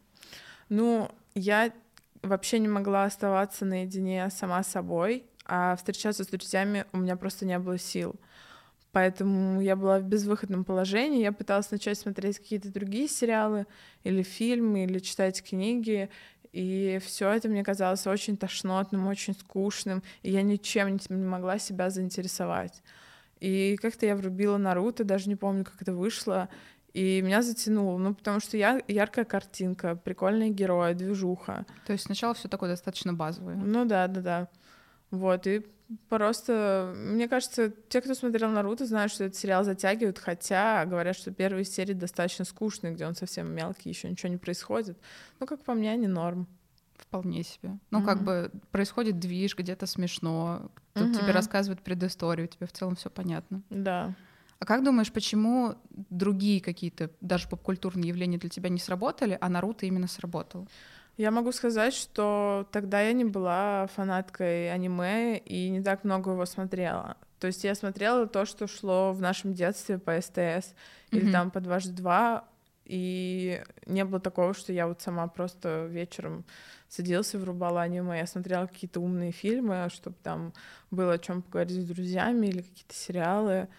Ну, 0.69 1.09
я 1.35 1.71
вообще 2.21 2.59
не 2.59 2.67
могла 2.67 3.05
оставаться 3.05 3.65
наедине 3.65 4.29
сама 4.29 4.63
собой, 4.63 5.25
а 5.45 5.75
встречаться 5.75 6.23
с 6.23 6.27
друзьями 6.27 6.85
у 6.93 6.97
меня 6.97 7.15
просто 7.15 7.45
не 7.45 7.57
было 7.57 7.77
сил. 7.77 8.15
Поэтому 8.91 9.61
я 9.61 9.75
была 9.75 9.99
в 9.99 10.03
безвыходном 10.03 10.65
положении. 10.65 11.21
Я 11.21 11.31
пыталась 11.31 11.71
начать 11.71 11.97
смотреть 11.97 12.39
какие-то 12.39 12.71
другие 12.71 13.07
сериалы 13.07 13.65
или 14.03 14.21
фильмы, 14.21 14.83
или 14.83 14.99
читать 14.99 15.41
книги. 15.41 16.09
И 16.51 16.99
все 17.03 17.29
это 17.29 17.47
мне 17.47 17.63
казалось 17.63 18.05
очень 18.05 18.35
тошнотным, 18.35 19.07
очень 19.07 19.33
скучным, 19.33 20.03
и 20.21 20.31
я 20.31 20.41
ничем 20.41 20.97
не 21.09 21.25
могла 21.25 21.57
себя 21.57 21.89
заинтересовать. 21.89 22.83
И 23.41 23.75
как-то 23.81 24.05
я 24.05 24.15
врубила 24.15 24.57
Наруто, 24.57 25.03
даже 25.03 25.27
не 25.27 25.35
помню, 25.35 25.65
как 25.65 25.81
это 25.81 25.93
вышло, 25.93 26.47
и 26.93 27.21
меня 27.21 27.41
затянуло, 27.41 27.97
ну, 27.97 28.13
потому 28.13 28.39
что 28.39 28.55
я 28.55 28.79
яркая 28.87 29.25
картинка, 29.25 29.95
прикольные 29.95 30.51
герои, 30.51 30.93
движуха. 30.93 31.65
То 31.87 31.93
есть 31.93 32.05
сначала 32.05 32.35
все 32.35 32.47
такое 32.47 32.69
достаточно 32.69 33.13
базовое. 33.13 33.55
Ну 33.55 33.85
да, 33.85 34.07
да, 34.07 34.21
да. 34.21 34.47
Вот, 35.09 35.47
и 35.47 35.65
просто, 36.07 36.93
мне 36.95 37.27
кажется, 37.27 37.73
те, 37.89 38.01
кто 38.01 38.13
смотрел 38.13 38.49
Наруто, 38.49 38.85
знают, 38.85 39.11
что 39.11 39.23
этот 39.23 39.37
сериал 39.37 39.63
затягивает, 39.63 40.19
хотя 40.19 40.85
говорят, 40.85 41.15
что 41.15 41.31
первые 41.31 41.65
серии 41.65 41.93
достаточно 41.93 42.45
скучные, 42.45 42.93
где 42.93 43.07
он 43.07 43.15
совсем 43.15 43.51
мелкий, 43.51 43.89
еще 43.89 44.07
ничего 44.07 44.29
не 44.29 44.37
происходит. 44.37 44.97
Ну, 45.39 45.47
как 45.47 45.63
по 45.63 45.73
мне, 45.73 45.95
не 45.97 46.07
норм. 46.07 46.47
Вполне 47.01 47.43
себе. 47.43 47.77
Ну, 47.89 47.99
mm-hmm. 47.99 48.05
как 48.05 48.23
бы 48.23 48.51
происходит 48.71 49.19
движ, 49.19 49.57
где-то 49.57 49.85
смешно, 49.85 50.71
тут 50.93 51.07
mm-hmm. 51.07 51.19
тебе 51.19 51.31
рассказывают 51.31 51.81
предысторию, 51.81 52.47
тебе 52.47 52.67
в 52.67 52.71
целом 52.71 52.95
все 52.95 53.09
понятно. 53.09 53.61
Да. 53.69 54.15
А 54.59 54.65
как 54.65 54.83
думаешь, 54.83 55.11
почему 55.11 55.75
другие 55.89 56.61
какие-то, 56.61 57.09
даже 57.19 57.47
попкультурные 57.49 58.09
явления 58.09 58.37
для 58.37 58.49
тебя 58.49 58.69
не 58.69 58.77
сработали, 58.77 59.37
а 59.41 59.49
Наруто 59.49 59.87
именно 59.87 60.07
сработал? 60.07 60.67
Я 61.17 61.31
могу 61.31 61.51
сказать, 61.51 61.93
что 61.93 62.67
тогда 62.71 63.01
я 63.01 63.13
не 63.13 63.25
была 63.25 63.87
фанаткой 63.95 64.71
аниме 64.71 65.37
и 65.39 65.69
не 65.69 65.81
так 65.81 66.03
много 66.03 66.31
его 66.31 66.45
смотрела. 66.45 67.17
То 67.39 67.47
есть 67.47 67.63
я 67.63 67.73
смотрела 67.73 68.27
то, 68.27 68.45
что 68.45 68.67
шло 68.67 69.13
в 69.13 69.19
нашем 69.19 69.53
детстве 69.53 69.97
по 69.97 70.21
СТС 70.21 70.37
mm-hmm. 70.37 70.63
или 71.09 71.31
там 71.31 71.49
по 71.49 71.59
дважды 71.59 71.93
два, 71.93 72.45
и 72.91 73.63
не 73.85 74.03
было 74.03 74.19
такого, 74.19 74.53
что 74.53 74.73
я 74.73 74.85
вот 74.85 75.01
сама 75.01 75.27
просто 75.27 75.85
вечером 75.85 76.43
садился, 76.89 77.39
врубала 77.39 77.83
аниме, 77.83 78.17
я 78.17 78.27
смотрела 78.27 78.67
какие-то 78.67 78.99
умные 78.99 79.31
фильмы, 79.31 79.87
чтобы 79.89 80.17
там 80.21 80.51
было 80.91 81.13
о 81.13 81.17
чем 81.17 81.41
поговорить 81.41 81.81
с 81.81 81.87
друзьями 81.87 82.47
или 82.47 82.61
какие-то 82.61 82.93
сериалы 82.93 83.69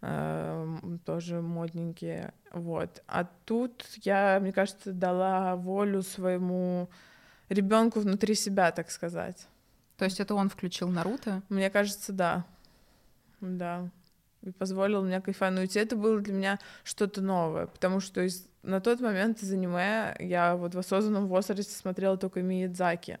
э, 0.00 0.78
тоже 1.04 1.42
модненькие, 1.42 2.32
вот. 2.50 3.02
А 3.06 3.24
тут 3.44 3.84
я, 4.02 4.38
мне 4.40 4.52
кажется, 4.52 4.92
дала 4.92 5.54
волю 5.56 6.00
своему 6.00 6.88
ребенку 7.50 8.00
внутри 8.00 8.34
себя, 8.34 8.72
так 8.72 8.90
сказать. 8.90 9.46
То 9.98 10.06
есть 10.06 10.18
это 10.18 10.34
он 10.34 10.48
включил 10.48 10.88
Наруто? 10.88 11.42
Мне 11.50 11.68
кажется, 11.68 12.14
да. 12.14 12.46
Да. 13.42 13.90
И 14.46 14.52
позволил 14.52 15.02
мне 15.02 15.20
кайфануть. 15.20 15.74
И 15.74 15.78
это 15.80 15.96
было 15.96 16.20
для 16.20 16.32
меня 16.32 16.58
что-то 16.84 17.20
новое, 17.20 17.66
потому 17.66 17.98
что 17.98 18.20
из, 18.20 18.48
на 18.62 18.80
тот 18.80 19.00
момент 19.00 19.42
из 19.42 19.52
аниме 19.52 20.14
я 20.20 20.54
вот 20.54 20.74
в 20.76 20.78
осознанном 20.78 21.26
возрасте 21.26 21.74
смотрела 21.74 22.16
только 22.16 22.42
Миядзаки. 22.42 23.18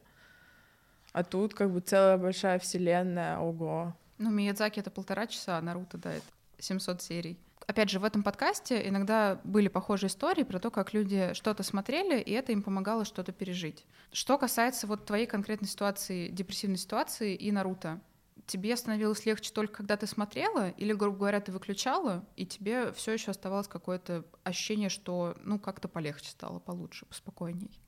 А 1.12 1.24
тут 1.24 1.52
как 1.54 1.72
бы 1.72 1.80
целая 1.80 2.16
большая 2.16 2.60
вселенная, 2.60 3.38
ого. 3.38 3.96
Ну, 4.18 4.30
Миядзаки— 4.30 4.78
это 4.80 4.90
полтора 4.90 5.26
часа, 5.26 5.58
а 5.58 5.62
Наруто, 5.62 5.98
да, 5.98 6.12
это 6.12 6.26
700 6.58 7.02
серий. 7.02 7.38
Опять 7.66 7.90
же, 7.90 7.98
в 7.98 8.04
этом 8.04 8.22
подкасте 8.22 8.88
иногда 8.88 9.40
были 9.42 9.66
похожие 9.66 10.06
истории 10.06 10.44
про 10.44 10.60
то, 10.60 10.70
как 10.70 10.94
люди 10.94 11.32
что-то 11.32 11.64
смотрели, 11.64 12.20
и 12.20 12.30
это 12.30 12.52
им 12.52 12.62
помогало 12.62 13.04
что-то 13.04 13.32
пережить. 13.32 13.84
Что 14.12 14.38
касается 14.38 14.86
вот 14.86 15.04
твоей 15.04 15.26
конкретной 15.26 15.68
ситуации, 15.68 16.28
депрессивной 16.28 16.78
ситуации 16.78 17.34
и 17.34 17.50
Наруто, 17.50 18.00
тебе 18.46 18.76
становилось 18.76 19.26
легче 19.26 19.52
только 19.52 19.74
когда 19.74 19.96
ты 19.96 20.06
смотрела, 20.06 20.70
или, 20.70 20.92
грубо 20.92 21.18
говоря, 21.18 21.40
ты 21.40 21.52
выключала, 21.52 22.24
и 22.36 22.46
тебе 22.46 22.92
все 22.92 23.12
еще 23.12 23.30
оставалось 23.30 23.68
какое-то 23.68 24.24
ощущение, 24.44 24.88
что 24.88 25.36
ну 25.42 25.58
как-то 25.58 25.88
полегче 25.88 26.30
стало, 26.30 26.58
получше, 26.58 27.06
поспокойней? 27.06 27.80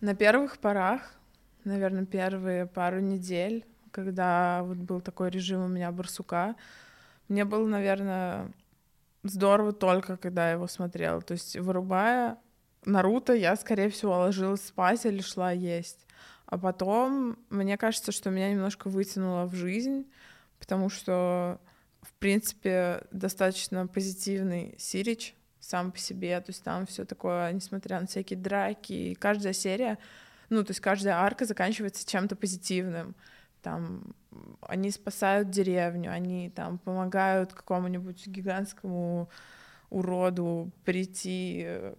На 0.00 0.14
первых 0.14 0.58
порах, 0.58 1.14
наверное, 1.64 2.04
первые 2.04 2.66
пару 2.66 3.00
недель, 3.00 3.64
когда 3.90 4.62
вот 4.62 4.78
был 4.78 5.00
такой 5.00 5.30
режим 5.30 5.64
у 5.64 5.68
меня 5.68 5.90
барсука, 5.92 6.56
мне 7.28 7.44
было, 7.44 7.66
наверное, 7.66 8.52
здорово 9.22 9.72
только, 9.72 10.16
когда 10.16 10.48
я 10.48 10.52
его 10.52 10.66
смотрела. 10.66 11.20
То 11.22 11.32
есть, 11.32 11.56
вырубая 11.56 12.38
Наруто, 12.84 13.32
я, 13.32 13.54
скорее 13.56 13.88
всего, 13.90 14.18
ложилась 14.18 14.66
спать 14.66 15.06
или 15.06 15.20
шла 15.20 15.52
есть. 15.52 16.06
А 16.52 16.58
потом, 16.58 17.38
мне 17.48 17.78
кажется, 17.78 18.12
что 18.12 18.28
меня 18.28 18.50
немножко 18.50 18.88
вытянуло 18.88 19.46
в 19.46 19.54
жизнь, 19.54 20.04
потому 20.58 20.90
что, 20.90 21.58
в 22.02 22.12
принципе, 22.18 23.06
достаточно 23.10 23.86
позитивный 23.86 24.74
Сирич 24.76 25.34
сам 25.60 25.92
по 25.92 25.96
себе, 25.96 26.38
то 26.40 26.50
есть 26.50 26.62
там 26.62 26.84
все 26.84 27.06
такое, 27.06 27.50
несмотря 27.52 27.98
на 28.00 28.06
всякие 28.06 28.38
драки, 28.38 28.92
и 28.92 29.14
каждая 29.14 29.54
серия, 29.54 29.96
ну, 30.50 30.62
то 30.62 30.72
есть 30.72 30.80
каждая 30.80 31.14
арка 31.14 31.46
заканчивается 31.46 32.06
чем-то 32.06 32.36
позитивным. 32.36 33.14
Там 33.62 34.14
они 34.60 34.90
спасают 34.90 35.48
деревню, 35.48 36.12
они 36.12 36.50
там 36.50 36.76
помогают 36.76 37.54
какому-нибудь 37.54 38.26
гигантскому 38.26 39.30
уроду 39.88 40.70
прийти 40.84 41.62
э, 41.64 41.94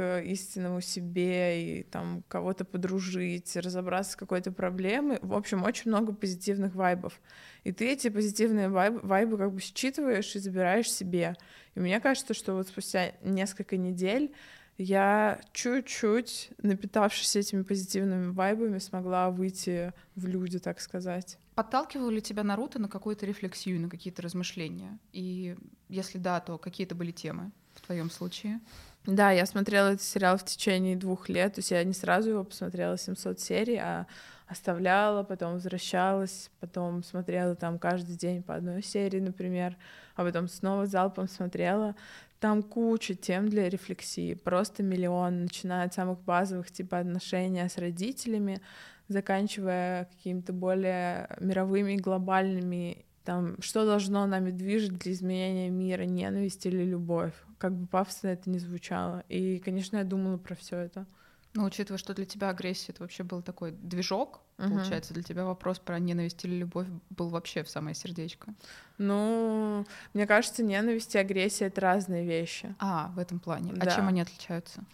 истинному 0.00 0.80
себе 0.80 1.80
и 1.80 1.82
там 1.82 2.22
кого-то 2.28 2.64
подружить, 2.64 3.56
разобраться 3.56 4.12
с 4.12 4.16
какой-то 4.16 4.52
проблемой. 4.52 5.18
В 5.22 5.34
общем, 5.34 5.62
очень 5.62 5.90
много 5.90 6.12
позитивных 6.12 6.74
вайбов. 6.74 7.20
И 7.64 7.72
ты 7.72 7.92
эти 7.92 8.08
позитивные 8.08 8.68
вайбы, 8.68 9.00
вайбы 9.00 9.36
как 9.36 9.52
бы 9.52 9.60
считываешь 9.60 10.34
и 10.36 10.38
забираешь 10.38 10.90
себе. 10.90 11.36
И 11.74 11.80
мне 11.80 12.00
кажется, 12.00 12.34
что 12.34 12.54
вот 12.54 12.68
спустя 12.68 13.12
несколько 13.22 13.76
недель 13.76 14.32
я 14.78 15.40
чуть-чуть, 15.52 16.50
напитавшись 16.62 17.34
этими 17.34 17.62
позитивными 17.62 18.30
вайбами, 18.30 18.78
смогла 18.78 19.30
выйти 19.30 19.92
в 20.14 20.26
люди, 20.26 20.60
так 20.60 20.80
сказать. 20.80 21.36
Подталкивал 21.56 22.10
ли 22.10 22.22
тебя 22.22 22.44
Наруто 22.44 22.78
на 22.78 22.88
какую-то 22.88 23.26
рефлексию, 23.26 23.80
на 23.80 23.90
какие-то 23.90 24.22
размышления? 24.22 24.96
И 25.12 25.56
если 25.88 26.18
да, 26.18 26.38
то 26.38 26.58
какие 26.58 26.86
это 26.86 26.94
были 26.94 27.10
темы 27.10 27.50
в 27.74 27.80
твоем 27.80 28.10
случае? 28.10 28.60
Да, 29.06 29.30
я 29.30 29.46
смотрела 29.46 29.88
этот 29.88 30.02
сериал 30.02 30.36
в 30.36 30.44
течение 30.44 30.96
двух 30.96 31.28
лет, 31.28 31.54
то 31.54 31.60
есть 31.60 31.70
я 31.70 31.82
не 31.84 31.94
сразу 31.94 32.30
его 32.30 32.44
посмотрела 32.44 32.98
700 32.98 33.40
серий, 33.40 33.78
а 33.78 34.06
оставляла, 34.46 35.22
потом 35.22 35.54
возвращалась, 35.54 36.50
потом 36.60 37.02
смотрела 37.02 37.54
там 37.54 37.78
каждый 37.78 38.16
день 38.16 38.42
по 38.42 38.54
одной 38.54 38.82
серии, 38.82 39.20
например, 39.20 39.76
а 40.14 40.24
потом 40.24 40.48
снова 40.48 40.86
залпом 40.86 41.28
смотрела. 41.28 41.94
Там 42.40 42.62
куча 42.62 43.14
тем 43.14 43.48
для 43.48 43.68
рефлексии, 43.68 44.34
просто 44.34 44.82
миллион, 44.82 45.42
начиная 45.44 45.86
от 45.86 45.94
самых 45.94 46.20
базовых, 46.20 46.70
типа 46.70 46.98
отношения 46.98 47.68
с 47.68 47.78
родителями, 47.78 48.60
заканчивая 49.08 50.04
какими-то 50.04 50.52
более 50.52 51.28
мировыми, 51.40 51.96
глобальными, 51.96 53.04
там, 53.24 53.60
что 53.60 53.84
должно 53.84 54.26
нами 54.26 54.50
движить 54.50 54.98
для 54.98 55.12
изменения 55.12 55.68
мира, 55.68 56.04
ненависть 56.04 56.64
или 56.64 56.84
любовь, 56.84 57.34
как 57.58 57.72
бы 57.74 57.86
пафосно 57.86 58.28
это 58.28 58.48
не 58.48 58.58
звучало. 58.58 59.24
И, 59.28 59.58
конечно, 59.58 59.96
я 59.96 60.04
думала 60.04 60.36
про 60.38 60.54
все 60.54 60.76
это. 60.76 61.06
Ну, 61.54 61.64
учитывая, 61.64 61.98
что 61.98 62.14
для 62.14 62.24
тебя 62.24 62.50
агрессия 62.50 62.92
это 62.92 63.02
вообще 63.02 63.24
был 63.24 63.42
такой 63.42 63.72
движок, 63.72 64.40
uh-huh. 64.58 64.68
получается, 64.68 65.14
для 65.14 65.22
тебя 65.22 65.44
вопрос 65.44 65.78
про 65.78 65.98
ненависть 65.98 66.44
или 66.44 66.56
любовь 66.56 66.86
был 67.10 67.30
вообще 67.30 67.62
в 67.62 67.70
самое 67.70 67.94
сердечко. 67.94 68.52
Ну, 68.98 69.86
мне 70.12 70.26
кажется, 70.26 70.62
ненависть 70.62 71.14
и 71.14 71.18
агрессия 71.18 71.66
это 71.66 71.80
разные 71.80 72.24
вещи. 72.24 72.74
А, 72.78 73.10
в 73.14 73.18
этом 73.18 73.40
плане. 73.40 73.72
А 73.72 73.76
да. 73.76 73.90
А 73.90 73.94
чем 73.94 74.08
они 74.08 74.20
отличаются? 74.20 74.84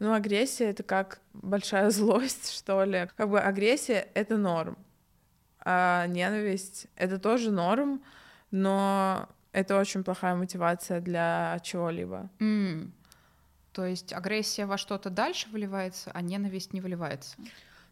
Ну, 0.00 0.12
агрессия 0.12 0.70
это 0.70 0.82
как 0.82 1.20
большая 1.32 1.90
злость, 1.90 2.52
что 2.52 2.84
ли. 2.84 3.08
Как 3.16 3.30
бы 3.30 3.40
агрессия 3.40 4.08
это 4.14 4.36
норм, 4.36 4.76
а 5.60 6.06
ненависть 6.08 6.88
это 6.96 7.18
тоже 7.20 7.52
норм, 7.52 8.02
но 8.50 9.28
это 9.52 9.78
очень 9.78 10.02
плохая 10.02 10.34
мотивация 10.34 11.00
для 11.00 11.58
чего-либо. 11.62 12.30
Mm. 12.38 12.90
То 13.72 13.86
есть 13.86 14.12
агрессия 14.12 14.66
во 14.66 14.76
что-то 14.76 15.10
дальше 15.10 15.48
выливается, 15.50 16.10
а 16.12 16.20
ненависть 16.20 16.72
не 16.72 16.80
выливается. 16.80 17.36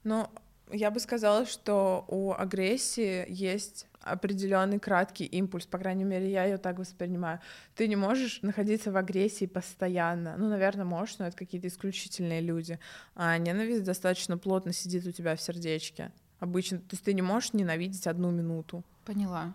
Ну, 0.04 0.28
я 0.72 0.90
бы 0.90 1.00
сказала, 1.00 1.46
что 1.46 2.04
у 2.08 2.32
агрессии 2.32 3.26
есть 3.28 3.86
определенный 4.00 4.78
краткий 4.78 5.24
импульс, 5.24 5.66
по 5.66 5.78
крайней 5.78 6.04
мере, 6.04 6.30
я 6.30 6.44
ее 6.44 6.56
так 6.58 6.78
воспринимаю. 6.78 7.40
Ты 7.74 7.88
не 7.88 7.96
можешь 7.96 8.40
находиться 8.42 8.92
в 8.92 8.96
агрессии 8.96 9.46
постоянно. 9.46 10.36
Ну, 10.38 10.48
наверное, 10.48 10.84
можешь, 10.84 11.18
но 11.18 11.26
это 11.26 11.36
какие-то 11.36 11.68
исключительные 11.68 12.40
люди. 12.40 12.78
А 13.14 13.36
ненависть 13.36 13.84
достаточно 13.84 14.38
плотно 14.38 14.72
сидит 14.72 15.06
у 15.06 15.12
тебя 15.12 15.36
в 15.36 15.40
сердечке. 15.40 16.12
Обычно. 16.38 16.78
То 16.78 16.92
есть 16.92 17.04
ты 17.04 17.12
не 17.12 17.22
можешь 17.22 17.52
ненавидеть 17.52 18.06
одну 18.06 18.30
минуту. 18.30 18.82
Поняла. 19.04 19.54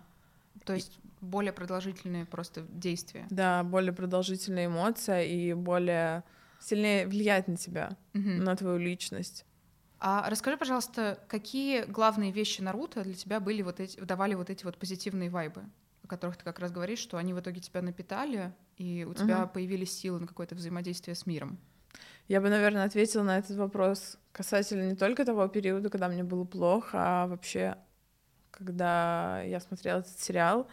То 0.66 0.74
есть 0.74 0.98
более 1.20 1.52
продолжительные 1.52 2.26
просто 2.26 2.62
действия. 2.68 3.26
Да, 3.30 3.62
более 3.64 3.92
продолжительная 3.92 4.66
эмоция 4.66 5.22
и 5.24 5.52
более 5.54 6.24
сильнее 6.60 7.06
влияет 7.06 7.48
на 7.48 7.56
тебя, 7.56 7.96
Угу. 8.14 8.28
на 8.28 8.54
твою 8.56 8.78
личность. 8.78 9.44
А 9.98 10.28
расскажи, 10.28 10.56
пожалуйста, 10.58 11.18
какие 11.28 11.84
главные 11.84 12.30
вещи 12.32 12.60
Наруто 12.60 13.02
для 13.02 13.14
тебя 13.14 13.40
были 13.40 13.62
вот 13.62 13.80
эти, 13.80 13.98
давали 14.00 14.34
вот 14.34 14.50
эти 14.50 14.64
вот 14.64 14.76
позитивные 14.78 15.30
вайбы, 15.30 15.64
о 16.04 16.06
которых 16.06 16.36
ты 16.36 16.44
как 16.44 16.58
раз 16.58 16.70
говоришь, 16.70 16.98
что 16.98 17.16
они 17.16 17.32
в 17.32 17.40
итоге 17.40 17.60
тебя 17.60 17.80
напитали, 17.80 18.52
и 18.76 19.06
у 19.08 19.14
тебя 19.14 19.40
Мгм. 19.40 19.48
появились 19.48 19.92
силы 19.96 20.20
на 20.20 20.26
какое-то 20.26 20.54
взаимодействие 20.54 21.14
с 21.14 21.24
миром. 21.24 21.58
Я 22.28 22.40
бы, 22.42 22.50
наверное, 22.50 22.84
ответила 22.84 23.22
на 23.22 23.38
этот 23.38 23.56
вопрос 23.56 24.18
касательно 24.32 24.90
не 24.90 24.96
только 24.96 25.24
того 25.24 25.48
периода, 25.48 25.88
когда 25.88 26.08
мне 26.08 26.24
было 26.24 26.44
плохо, 26.44 26.98
а 27.00 27.26
вообще, 27.26 27.76
когда 28.56 29.42
я 29.42 29.60
смотрела 29.60 30.00
этот 30.00 30.18
сериал. 30.18 30.66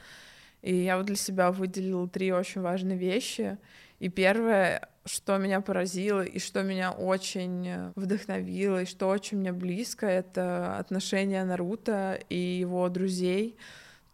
И 0.62 0.76
я 0.76 0.98
вот 0.98 1.06
для 1.06 1.16
себя 1.16 1.52
выделила 1.52 2.08
три 2.08 2.32
очень 2.32 2.62
важные 2.62 2.98
вещи. 2.98 3.58
И 4.00 4.10
первое, 4.10 4.90
что 5.06 5.38
меня 5.38 5.62
поразило 5.62 6.22
и 6.22 6.40
что 6.40 6.64
меня 6.64 6.92
очень 6.92 7.92
вдохновило, 7.96 8.82
и 8.82 8.86
что 8.86 9.08
очень 9.08 9.40
мне 9.40 9.52
близко, 9.52 10.06
это 10.08 10.78
отношения 10.78 11.44
Наруто 11.44 12.20
и 12.30 12.38
его 12.38 12.88
друзей. 12.90 13.58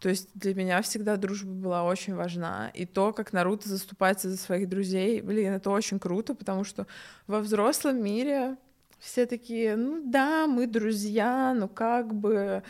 То 0.00 0.08
есть 0.08 0.30
для 0.34 0.54
меня 0.54 0.80
всегда 0.82 1.16
дружба 1.16 1.52
была 1.52 1.84
очень 1.84 2.14
важна. 2.14 2.70
И 2.72 2.86
то, 2.86 3.12
как 3.12 3.32
Наруто 3.32 3.68
заступается 3.68 4.30
за 4.30 4.38
своих 4.38 4.68
друзей, 4.68 5.20
блин, 5.20 5.52
это 5.52 5.70
очень 5.70 5.98
круто, 5.98 6.34
потому 6.34 6.64
что 6.64 6.86
во 7.26 7.40
взрослом 7.40 8.02
мире 8.02 8.56
все 8.98 9.26
такие, 9.26 9.76
ну 9.76 10.02
да, 10.04 10.46
мы 10.46 10.66
друзья, 10.66 11.54
ну 11.54 11.68
как 11.68 12.14
бы, 12.14 12.62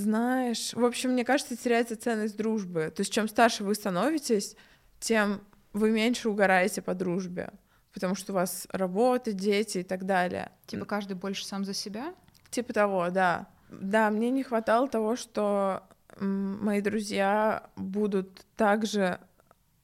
знаешь. 0.00 0.72
В 0.74 0.84
общем, 0.84 1.10
мне 1.10 1.24
кажется, 1.24 1.56
теряется 1.56 1.96
ценность 1.96 2.36
дружбы. 2.36 2.92
То 2.94 3.02
есть 3.02 3.12
чем 3.12 3.28
старше 3.28 3.64
вы 3.64 3.74
становитесь, 3.74 4.56
тем 4.98 5.42
вы 5.72 5.90
меньше 5.90 6.28
угораете 6.28 6.82
по 6.82 6.94
дружбе, 6.94 7.50
потому 7.92 8.14
что 8.14 8.32
у 8.32 8.34
вас 8.34 8.66
работа, 8.70 9.32
дети 9.32 9.78
и 9.78 9.82
так 9.82 10.04
далее. 10.04 10.50
Типа 10.66 10.84
каждый 10.84 11.14
больше 11.14 11.46
сам 11.46 11.64
за 11.64 11.74
себя? 11.74 12.14
Типа 12.50 12.72
того, 12.72 13.10
да. 13.10 13.46
Да, 13.70 14.10
мне 14.10 14.30
не 14.30 14.42
хватало 14.42 14.88
того, 14.88 15.14
что 15.16 15.84
мои 16.18 16.80
друзья 16.80 17.70
будут 17.76 18.44
также 18.56 19.20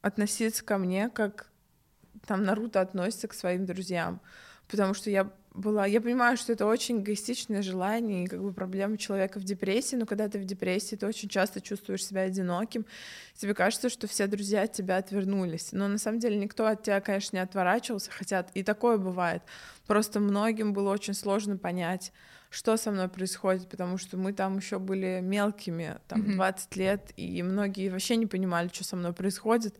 относиться 0.01 0.63
ко 0.63 0.77
мне, 0.77 1.09
как 1.09 1.49
там 2.25 2.43
Наруто 2.43 2.81
относится 2.81 3.27
к 3.27 3.33
своим 3.33 3.65
друзьям. 3.65 4.19
Потому 4.67 4.93
что 4.93 5.09
я 5.09 5.31
была... 5.57 5.85
Я 5.85 5.99
понимаю, 6.01 6.37
что 6.37 6.53
это 6.53 6.65
очень 6.65 7.01
эгоистичное 7.01 7.61
желание 7.61 8.23
и 8.23 8.27
как 8.27 8.41
бы 8.41 8.53
проблема 8.53 8.97
человека 8.97 9.39
в 9.39 9.43
депрессии, 9.43 9.95
но 9.95 10.05
когда 10.05 10.29
ты 10.29 10.39
в 10.39 10.45
депрессии, 10.45 10.95
ты 10.95 11.05
очень 11.05 11.29
часто 11.29 11.59
чувствуешь 11.61 12.05
себя 12.05 12.21
одиноким. 12.21 12.85
Тебе 13.35 13.53
кажется, 13.53 13.89
что 13.89 14.07
все 14.07 14.27
друзья 14.27 14.63
от 14.63 14.71
тебя 14.73 14.97
отвернулись. 14.97 15.71
Но 15.71 15.87
на 15.87 15.97
самом 15.97 16.19
деле 16.19 16.37
никто 16.37 16.65
от 16.65 16.83
тебя, 16.83 17.01
конечно, 17.01 17.37
не 17.37 17.41
отворачивался, 17.41 18.11
хотя 18.11 18.45
и 18.53 18.63
такое 18.63 18.97
бывает. 18.97 19.41
Просто 19.85 20.19
многим 20.19 20.73
было 20.73 20.91
очень 20.91 21.13
сложно 21.13 21.57
понять, 21.57 22.13
что 22.49 22.77
со 22.77 22.91
мной 22.91 23.09
происходит, 23.09 23.67
потому 23.67 23.97
что 23.97 24.17
мы 24.17 24.33
там 24.33 24.57
еще 24.57 24.79
были 24.79 25.19
мелкими, 25.21 25.97
там 26.07 26.21
Мгм. 26.21 26.35
20 26.35 26.75
лет, 26.75 27.11
и 27.17 27.43
многие 27.43 27.89
вообще 27.89 28.15
не 28.15 28.25
понимали, 28.25 28.69
что 28.71 28.83
со 28.83 28.95
мной 28.95 29.13
происходит. 29.13 29.75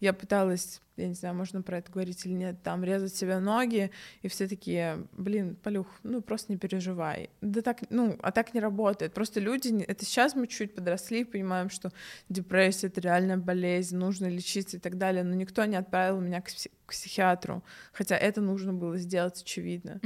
Я 0.00 0.12
пыталась, 0.12 0.80
я 0.96 1.08
не 1.08 1.14
знаю, 1.14 1.34
можно 1.34 1.60
про 1.62 1.78
это 1.78 1.90
говорить 1.90 2.24
или 2.24 2.32
нет, 2.32 2.62
там 2.62 2.84
резать 2.84 3.14
себе 3.16 3.38
ноги, 3.40 3.90
и 4.22 4.28
все 4.28 4.46
такие, 4.46 5.06
блин, 5.12 5.56
Полюх, 5.56 5.88
ну 6.04 6.22
просто 6.22 6.52
не 6.52 6.58
переживай. 6.58 7.30
Да 7.40 7.62
так, 7.62 7.78
ну, 7.90 8.16
а 8.22 8.30
так 8.30 8.54
не 8.54 8.60
работает. 8.60 9.12
Просто 9.12 9.40
люди, 9.40 9.68
не- 9.68 9.84
это 9.84 10.04
сейчас 10.04 10.34
мы 10.36 10.46
чуть 10.46 10.74
подросли, 10.74 11.24
понимаем, 11.24 11.68
что 11.68 11.92
депрессия— 12.28 12.86
это 12.88 13.00
реальная 13.00 13.36
болезнь, 13.38 13.96
нужно 13.96 14.26
лечиться 14.26 14.76
и 14.76 14.80
так 14.80 14.98
далее, 14.98 15.24
но 15.24 15.34
никто 15.34 15.64
не 15.64 15.76
отправил 15.76 16.20
меня 16.20 16.40
к, 16.42 16.48
пси- 16.48 16.70
к 16.86 16.92
психиатру, 16.92 17.64
хотя 17.92 18.16
это 18.16 18.40
нужно 18.40 18.72
было 18.72 18.98
сделать, 18.98 19.42
очевидно. 19.42 20.00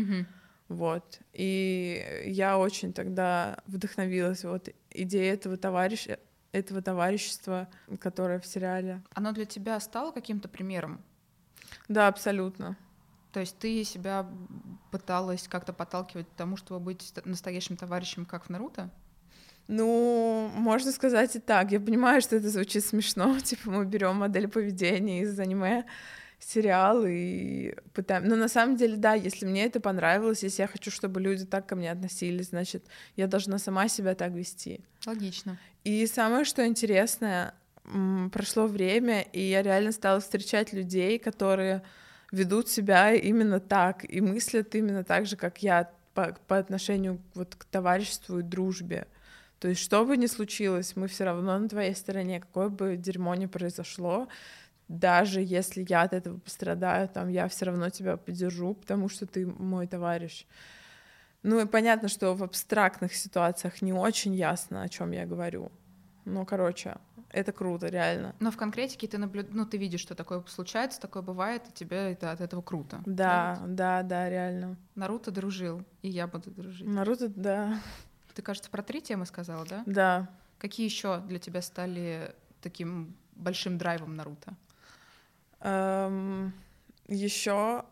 Вот. 0.69 1.21
И 1.35 2.25
я 2.27 2.57
очень 2.59 2.95
тогда 2.95 3.59
вдохновилась 3.67 4.43
вот 4.45 4.71
идеей 4.91 5.33
этого 5.35 5.59
товарища, 5.59 6.19
этого 6.53 6.83
товарищества, 6.83 7.69
которое 7.99 8.39
в 8.39 8.47
сериале. 8.47 9.03
Оно 9.15 9.33
для 9.33 9.47
тебя 9.47 9.81
стало 9.81 10.13
каким-то 10.13 10.49
примером? 10.49 11.03
Да, 11.89 12.09
абсолютно. 12.09 12.77
То 13.33 13.41
есть 13.41 13.59
ты 13.59 13.83
себя 13.85 14.27
пыталась 14.91 15.49
как-то 15.49 15.73
подталкивать 15.73 16.29
к 16.29 16.35
тому, 16.35 16.57
чтобы 16.59 16.81
быть 16.81 17.03
ст- 17.03 17.25
настоящим 17.25 17.77
товарищем, 17.77 18.27
как 18.27 18.45
в 18.45 18.51
Наруто? 18.51 18.91
Ну, 19.69 20.51
можно 20.55 20.93
сказать 20.93 21.35
и 21.37 21.39
так. 21.39 21.73
Я 21.73 21.81
понимаю, 21.81 22.21
что 22.21 22.37
это 22.37 22.51
звучит 22.51 22.85
смешно. 22.85 23.39
Типа 23.45 23.71
мы 23.71 23.87
берем 23.87 24.17
модель 24.17 24.49
поведения 24.49 25.23
из 25.23 25.39
аниме 25.41 25.87
сериал 26.45 27.05
и 27.07 27.75
пытаем. 27.95 28.27
Но 28.27 28.37
на 28.37 28.49
самом 28.49 28.77
деле, 28.77 28.97
да, 28.97 29.15
если 29.15 29.47
мне 29.47 29.65
это 29.65 29.81
понравилось, 29.81 30.43
если 30.43 30.63
я 30.63 30.69
хочу, 30.69 30.91
чтобы 30.91 31.21
люди 31.21 31.45
так 31.45 31.67
ко 31.67 31.77
мне 31.77 31.91
относились, 31.91 32.49
значит, 32.49 32.85
я 33.17 33.27
должна 33.27 33.59
сама 33.59 33.89
себя 33.89 34.15
так 34.15 34.33
вести. 34.33 34.81
Логично. 35.07 35.59
И 35.85 36.07
самое, 36.07 36.45
что 36.45 36.67
интересное, 36.67 37.55
прошло 38.33 38.67
время, 38.67 39.23
и 39.23 39.41
я 39.41 39.63
реально 39.63 39.93
стала 39.93 40.21
встречать 40.21 40.73
людей, 40.73 41.19
которые 41.19 41.83
ведут 42.31 42.69
себя 42.69 43.13
именно 43.13 43.61
так 43.61 44.05
и 44.09 44.21
мыслят 44.21 44.75
именно 44.75 45.05
так 45.05 45.27
же, 45.27 45.37
как 45.37 45.63
я 45.63 45.91
по, 46.15 46.37
по 46.47 46.59
отношению 46.59 47.21
вот 47.35 47.55
к 47.55 47.65
товариществу 47.65 48.39
и 48.39 48.43
дружбе. 48.43 49.07
То 49.59 49.69
есть, 49.69 49.81
что 49.81 50.05
бы 50.05 50.17
ни 50.17 50.27
случилось, 50.27 50.97
мы 50.97 51.07
все 51.07 51.25
равно 51.25 51.57
на 51.57 51.69
твоей 51.69 51.95
стороне, 51.95 52.41
какое 52.41 52.69
бы 52.69 52.97
дерьмо 52.97 53.35
ни 53.37 53.47
произошло, 53.47 54.29
даже 54.89 55.41
если 55.41 55.85
я 55.89 56.03
от 56.03 56.13
этого 56.13 56.39
пострадаю, 56.39 57.09
там 57.09 57.29
я 57.29 57.49
все 57.49 57.67
равно 57.67 57.91
тебя 57.91 58.17
поддержу, 58.17 58.75
потому 58.75 59.09
что 59.09 59.27
ты 59.27 59.47
мой 59.47 59.87
товарищ. 59.87 60.47
Ну 61.43 61.61
и 61.61 61.67
понятно, 61.67 62.09
что 62.09 62.35
в 62.35 62.43
абстрактных 62.43 63.15
ситуациях 63.15 63.83
не 63.83 63.93
очень 63.93 64.35
ясно, 64.35 64.83
о 64.83 64.89
чем 64.89 65.11
я 65.13 65.27
говорю. 65.27 65.73
Ну, 66.25 66.47
короче, 66.47 66.97
это 67.31 67.51
круто, 67.51 67.89
реально. 67.89 68.35
Но 68.39 68.51
в 68.51 68.57
конкретике 68.57 69.09
ты 69.09 69.19
наблюд... 69.19 69.53
ну, 69.53 69.67
ты 69.67 69.77
видишь, 69.77 70.01
что 70.01 70.15
такое 70.15 70.45
случается, 70.47 71.01
такое 71.01 71.23
бывает, 71.23 71.63
и 71.69 71.73
тебе 71.73 72.13
это 72.13 72.31
от 72.31 72.41
этого 72.41 72.63
круто. 72.63 73.03
Да, 73.07 73.61
да, 73.67 74.03
да, 74.03 74.29
реально. 74.29 74.77
Наруто 74.95 75.31
дружил, 75.31 75.83
и 76.03 76.09
я 76.09 76.27
буду 76.27 76.51
дружить. 76.51 76.87
Наруто, 76.87 77.29
да, 77.29 77.81
Ты, 78.35 78.43
кажется, 78.43 78.71
про 78.71 78.83
три 78.83 79.01
темы 79.01 79.27
сказала, 79.27 79.67
да? 79.67 79.83
да. 79.87 80.31
Какие 80.59 80.87
еще 80.87 81.21
для 81.21 81.39
тебя 81.39 81.61
стали 81.61 82.35
таким 82.61 83.17
большим 83.35 83.79
драйвом 83.79 84.15
Наруто? 84.15 84.55
Еще 85.63 87.85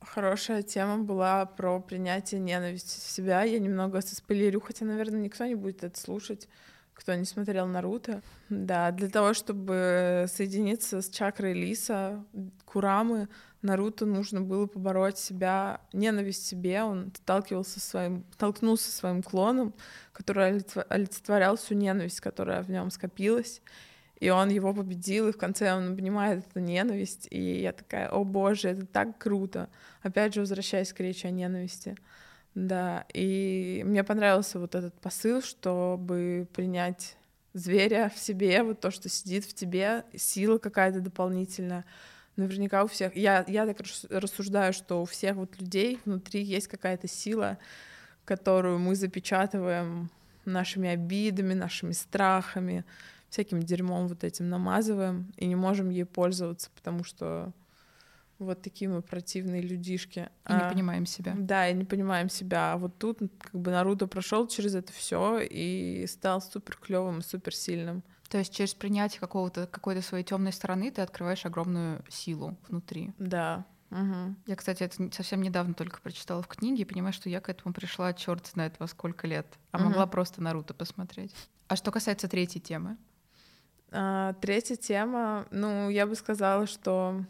хорошая 0.00 0.62
тема 0.62 0.98
была 0.98 1.46
про 1.46 1.80
принятие 1.80 2.40
ненависти 2.40 2.98
в 2.98 3.10
себя. 3.10 3.42
Я 3.42 3.58
немного 3.58 4.00
соспойлерю, 4.00 4.60
хотя, 4.60 4.84
наверное, 4.84 5.20
никто 5.20 5.44
не 5.44 5.54
будет 5.54 5.84
это 5.84 5.98
слушать, 5.98 6.48
кто 6.94 7.14
не 7.14 7.24
смотрел 7.24 7.66
Наруто. 7.66 8.22
Да, 8.48 8.90
для 8.90 9.08
того, 9.08 9.34
чтобы 9.34 10.26
соединиться 10.28 11.02
с 11.02 11.10
чакрой 11.10 11.52
Лиса, 11.52 12.24
Курамы, 12.64 13.28
Наруто 13.62 14.06
нужно 14.06 14.40
было 14.40 14.66
побороть 14.66 15.18
себя, 15.18 15.82
ненависть 15.92 16.46
себе. 16.46 16.82
Он 16.82 17.12
сталкивался 17.14 17.78
своим, 17.78 18.24
столкнулся 18.32 18.90
со 18.90 18.96
своим 18.96 19.22
клоном, 19.22 19.74
который 20.12 20.52
олицетво- 20.52 20.86
олицетворял 20.88 21.56
всю 21.56 21.74
ненависть, 21.74 22.20
которая 22.20 22.62
в 22.62 22.70
нем 22.70 22.90
скопилась. 22.90 23.60
И 24.20 24.28
он 24.28 24.50
его 24.50 24.74
победил, 24.74 25.28
и 25.28 25.32
в 25.32 25.38
конце 25.38 25.74
он 25.74 25.96
понимает 25.96 26.46
эту 26.46 26.60
ненависть. 26.60 27.26
И 27.30 27.60
я 27.60 27.72
такая, 27.72 28.08
о 28.08 28.22
боже, 28.22 28.68
это 28.68 28.86
так 28.86 29.18
круто. 29.18 29.68
Опять 30.02 30.34
же, 30.34 30.40
возвращаясь 30.40 30.92
к 30.92 31.00
речи 31.00 31.26
о 31.26 31.30
ненависти. 31.30 31.96
Да, 32.54 33.06
и 33.14 33.82
мне 33.86 34.04
понравился 34.04 34.58
вот 34.58 34.74
этот 34.74 34.94
посыл, 35.00 35.40
чтобы 35.40 36.46
принять 36.52 37.16
зверя 37.54 38.12
в 38.14 38.18
себе, 38.18 38.62
вот 38.62 38.80
то, 38.80 38.90
что 38.90 39.08
сидит 39.08 39.44
в 39.44 39.54
тебе, 39.54 40.04
сила 40.14 40.58
какая-то 40.58 41.00
дополнительная. 41.00 41.84
Наверняка 42.36 42.84
у 42.84 42.88
всех, 42.88 43.16
я, 43.16 43.44
я 43.48 43.66
так 43.66 43.80
рас- 43.80 44.06
рассуждаю, 44.08 44.72
что 44.72 45.02
у 45.02 45.04
всех 45.04 45.36
вот 45.36 45.58
людей 45.60 45.98
внутри 46.04 46.42
есть 46.42 46.68
какая-то 46.68 47.08
сила, 47.08 47.58
которую 48.24 48.78
мы 48.78 48.94
запечатываем 48.94 50.10
нашими 50.44 50.90
обидами, 50.90 51.54
нашими 51.54 51.92
страхами, 51.92 52.84
всяким 53.30 53.62
дерьмом 53.62 54.08
вот 54.08 54.24
этим 54.24 54.48
намазываем 54.50 55.32
и 55.36 55.46
не 55.46 55.56
можем 55.56 55.88
ей 55.88 56.04
пользоваться, 56.04 56.68
потому 56.74 57.04
что 57.04 57.52
вот 58.38 58.62
такие 58.62 58.88
мы 58.90 59.02
противные 59.02 59.60
людишки. 59.62 60.30
И 60.48 60.52
не 60.52 60.60
А, 60.62 60.68
понимаем 60.70 61.06
себя. 61.06 61.34
Да, 61.36 61.68
и 61.68 61.74
не 61.74 61.84
понимаем 61.84 62.28
себя. 62.28 62.72
А 62.72 62.76
вот 62.78 62.98
тут 62.98 63.18
как 63.38 63.54
бы 63.54 63.70
Наруто 63.70 64.06
прошел 64.06 64.46
через 64.48 64.74
это 64.74 64.92
все 64.92 65.38
и 65.40 66.06
стал 66.06 66.40
супер 66.42 66.76
клевым, 66.76 67.22
супер 67.22 67.54
сильным. 67.54 68.02
То 68.28 68.38
есть 68.38 68.54
через 68.54 68.74
принятие 68.74 69.20
какого-то 69.20 69.66
какой-то 69.66 70.02
своей 70.02 70.24
темной 70.24 70.52
стороны 70.52 70.90
ты 70.90 71.02
открываешь 71.02 71.44
огромную 71.44 72.02
силу 72.08 72.56
внутри. 72.68 73.12
Да. 73.18 73.66
Мгм. 73.90 74.36
Я, 74.46 74.54
кстати, 74.56 74.84
это 74.84 75.02
не- 75.02 75.10
совсем 75.10 75.42
недавно 75.42 75.74
только 75.74 76.00
прочитала 76.00 76.42
в 76.42 76.46
книге 76.46 76.82
и 76.82 76.84
понимаю, 76.84 77.12
что 77.12 77.28
я 77.28 77.40
к 77.40 77.48
этому 77.48 77.74
пришла 77.74 78.12
черт 78.14 78.46
знает 78.46 78.76
во 78.78 78.86
сколько 78.86 79.26
лет, 79.26 79.46
а 79.72 79.78
Мгм. 79.78 79.88
могла 79.88 80.06
просто 80.06 80.40
Наруто 80.40 80.74
посмотреть. 80.74 81.34
А 81.66 81.74
что 81.76 81.90
касается 81.90 82.28
третьей 82.28 82.60
темы, 82.60 82.96
А, 83.92 84.34
третья 84.34 84.76
тема, 84.76 85.46
ну, 85.50 85.90
я 85.90 86.06
бы 86.06 86.14
сказала, 86.14 86.66
что 86.66 87.24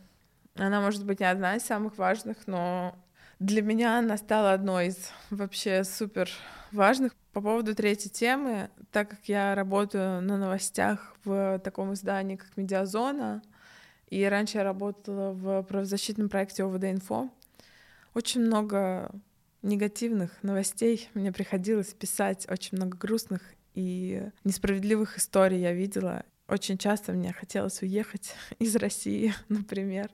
она 0.56 0.80
может 0.80 1.04
быть 1.04 1.20
не 1.20 1.26
одна 1.26 1.56
из 1.56 1.62
самых 1.62 1.96
важных, 1.96 2.46
но 2.46 2.94
для 3.38 3.62
меня 3.62 3.98
она 3.98 4.18
стала 4.18 4.52
одной 4.52 4.88
из 4.88 5.10
вообще 5.30 5.84
супер 5.84 6.28
важных. 6.72 7.14
По 7.32 7.40
поводу 7.40 7.74
третьей 7.74 8.10
темы, 8.10 8.70
так 8.90 9.08
как 9.10 9.20
я 9.26 9.54
работаю 9.54 10.20
на 10.20 10.36
новостях 10.36 11.14
в 11.24 11.60
таком 11.60 11.94
издании, 11.94 12.36
как 12.36 12.56
«Медиазона», 12.56 13.40
и 14.08 14.24
раньше 14.24 14.58
я 14.58 14.64
работала 14.64 15.32
в 15.32 15.62
правозащитном 15.62 16.28
проекте 16.28 16.64
ОВД-Инфо, 16.64 17.30
очень 18.12 18.40
много 18.40 19.12
негативных 19.62 20.42
новостей 20.42 21.08
мне 21.14 21.30
приходилось 21.30 21.94
писать, 21.94 22.46
очень 22.50 22.76
много 22.76 22.98
грустных 22.98 23.40
и 23.74 24.28
несправедливых 24.42 25.16
историй 25.16 25.60
я 25.60 25.72
видела. 25.72 26.24
Очень 26.50 26.78
часто 26.78 27.12
мне 27.12 27.32
хотелось 27.32 27.80
уехать 27.80 28.34
из 28.58 28.74
России, 28.74 29.32
например, 29.48 30.10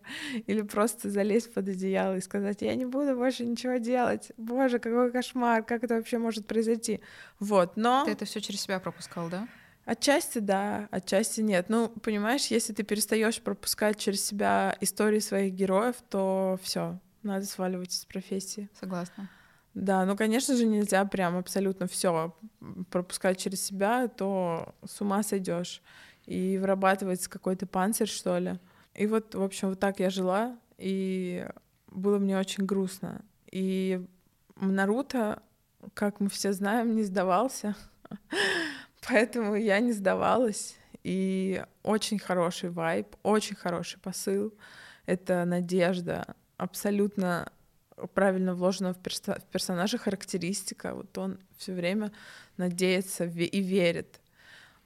или 0.47 0.61
просто 0.61 1.09
залезть 1.09 1.55
под 1.55 1.69
одеяло 1.69 2.17
и 2.17 2.21
сказать, 2.21 2.61
я 2.61 2.75
не 2.75 2.85
буду 2.85 3.17
больше 3.17 3.47
ничего 3.47 3.77
делать. 3.79 4.33
Боже, 4.37 4.79
какой 4.79 5.11
кошмар, 5.11 5.63
как 5.63 5.83
это 5.83 5.95
вообще 5.95 6.19
может 6.19 6.47
произойти? 6.47 7.01
Вот, 7.41 7.77
но... 7.77 8.05
Ты 8.05 8.11
это 8.11 8.27
все 8.27 8.41
через 8.41 8.61
себя 8.61 8.79
пропускал, 8.81 9.31
да? 9.31 9.49
Отчасти 9.87 10.41
да, 10.41 10.89
отчасти 10.91 11.41
нет. 11.41 11.67
Ну, 11.71 11.89
понимаешь, 11.89 12.47
если 12.49 12.75
ты 12.75 12.83
перестаешь 12.83 13.41
пропускать 13.41 13.99
через 13.99 14.23
себя 14.23 14.77
истории 14.81 15.21
своих 15.21 15.55
героев, 15.55 15.97
то 16.11 16.59
все, 16.63 16.99
надо 17.23 17.47
сваливать 17.47 17.95
из 17.95 18.05
профессии. 18.05 18.69
Согласна. 18.79 19.31
Да, 19.73 20.05
ну, 20.05 20.17
конечно 20.17 20.57
же, 20.57 20.67
нельзя 20.67 21.05
прям 21.05 21.37
абсолютно 21.37 21.87
все 21.87 22.35
пропускать 22.91 23.39
через 23.39 23.65
себя, 23.65 24.09
то 24.09 24.75
с 24.85 25.01
ума 25.01 25.23
сойдешь 25.23 25.83
и 26.27 26.59
вырабатывается 26.59 27.31
какой-то 27.31 27.67
панцирь, 27.67 28.09
что 28.09 28.39
ли. 28.39 28.59
И 28.95 29.07
вот, 29.07 29.35
в 29.35 29.43
общем, 29.43 29.71
вот 29.71 29.81
так 29.81 30.01
я 30.01 30.11
жила, 30.11 30.59
и 30.79 31.47
было 31.89 32.19
мне 32.19 32.39
очень 32.39 32.67
грустно. 32.67 33.25
И 33.51 34.05
Наруто, 34.61 35.43
как 35.95 36.21
мы 36.21 36.29
все 36.29 36.53
знаем, 36.53 36.95
не 36.97 37.05
сдавался, 37.05 37.77
поэтому 39.09 39.55
я 39.55 39.79
не 39.81 39.93
сдавалась. 39.93 40.77
И 41.05 41.65
очень 41.83 42.19
хороший 42.19 42.71
вайб, 42.71 43.15
очень 43.23 43.55
хороший 43.55 44.01
посыл. 44.01 44.53
Это 45.05 45.45
надежда, 45.45 46.35
абсолютно 46.57 47.53
правильно 48.13 48.55
вложена 48.55 48.93
в, 48.93 48.99
перс- 48.99 49.23
в 49.23 49.45
персонажа 49.53 49.99
характеристика. 49.99 50.95
Вот 50.95 51.17
он 51.17 51.39
все 51.57 51.73
время 51.73 52.13
надеется 52.57 53.25
и 53.25 53.61
верит 53.61 54.21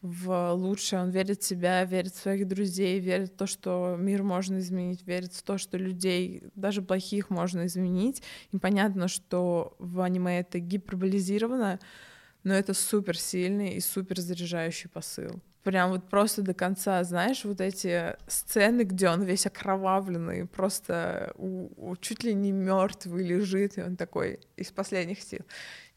в 0.02 0.52
лучшее, 0.52 1.02
он 1.02 1.10
верит 1.10 1.42
в 1.42 1.46
себя, 1.46 1.84
верит 1.84 2.14
в 2.14 2.20
своих 2.20 2.48
друзей, 2.48 2.98
верит 3.00 3.32
в 3.32 3.36
то, 3.36 3.46
что 3.46 3.96
мир 3.98 4.22
можно 4.22 4.58
изменить, 4.58 5.06
верит 5.06 5.34
в 5.34 5.42
то, 5.42 5.58
что 5.58 5.76
людей, 5.76 6.44
даже 6.54 6.80
плохих, 6.80 7.28
можно 7.28 7.66
изменить. 7.66 8.22
И 8.50 8.58
понятно, 8.58 9.08
что 9.08 9.76
в 9.78 10.00
аниме 10.00 10.40
это 10.40 10.58
гиперболизировано, 10.58 11.78
но 12.44 12.54
это 12.54 12.72
супер 12.72 13.18
сильный 13.18 13.74
и 13.74 13.80
супер 13.80 14.20
заряжающий 14.20 14.88
посыл. 14.88 15.42
Прям 15.64 15.90
вот 15.90 16.08
просто 16.08 16.40
до 16.40 16.54
конца, 16.54 17.04
знаешь, 17.04 17.44
вот 17.44 17.60
эти 17.60 18.16
сцены, 18.26 18.82
где 18.82 19.10
он 19.10 19.22
весь 19.22 19.44
окровавленный, 19.46 20.46
просто 20.46 21.34
у, 21.36 21.68
у, 21.76 21.96
чуть 21.96 22.24
ли 22.24 22.32
не 22.32 22.50
мертвый 22.50 23.22
лежит, 23.26 23.76
и 23.76 23.82
он 23.82 23.96
такой 23.96 24.40
из 24.56 24.72
последних 24.72 25.20
сил. 25.20 25.40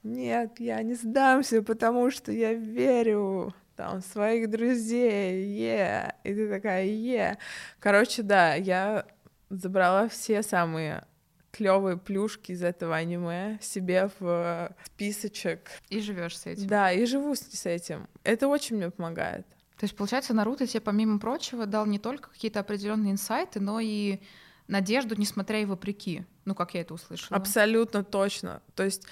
Нет, 0.04 0.60
я 0.60 0.82
не 0.84 0.96
сдамся, 0.96 1.62
потому 1.62 2.12
что 2.12 2.34
я 2.34 2.54
верю 2.54 3.56
там, 3.76 4.02
своих 4.02 4.50
друзей, 4.50 5.46
е, 5.46 5.76
yeah. 5.76 6.14
и 6.24 6.34
ты 6.34 6.50
такая, 6.50 6.86
е. 6.86 7.16
Yeah. 7.16 7.38
Короче, 7.80 8.24
да, 8.24 8.56
я 8.56 9.06
забрала 9.50 10.08
все 10.08 10.44
самые 10.44 11.06
клевые 11.52 11.98
плюшки 11.98 12.52
из 12.52 12.64
этого 12.64 12.96
аниме 12.96 13.60
себе 13.62 14.10
в 14.20 14.76
списочек. 14.86 15.70
И 15.90 16.02
живешь 16.02 16.38
с 16.38 16.48
этим. 16.48 16.68
Да, 16.68 16.92
и 16.92 17.06
живу 17.06 17.36
с 17.36 17.66
этим. 17.66 18.08
Это 18.24 18.48
очень 18.48 18.78
мне 18.78 18.90
помогает. 18.90 19.46
То 19.78 19.86
есть, 19.86 19.96
получается, 19.96 20.34
Наруто 20.34 20.66
тебе, 20.66 20.82
помимо 20.82 21.20
прочего, 21.20 21.66
дал 21.66 21.86
не 21.86 22.00
только 22.00 22.30
какие-то 22.30 22.60
определенные 22.60 23.12
инсайты, 23.12 23.60
но 23.60 23.80
и 23.80 24.20
надежду, 24.68 25.16
несмотря 25.16 25.60
и 25.60 25.66
вопреки. 25.66 26.26
Ну, 26.46 26.56
как 26.56 26.74
я 26.74 26.82
это 26.82 26.94
услышала. 26.94 27.38
Абсолютно 27.38 28.04
точно. 28.04 28.62
То 28.76 28.84
есть 28.84 29.06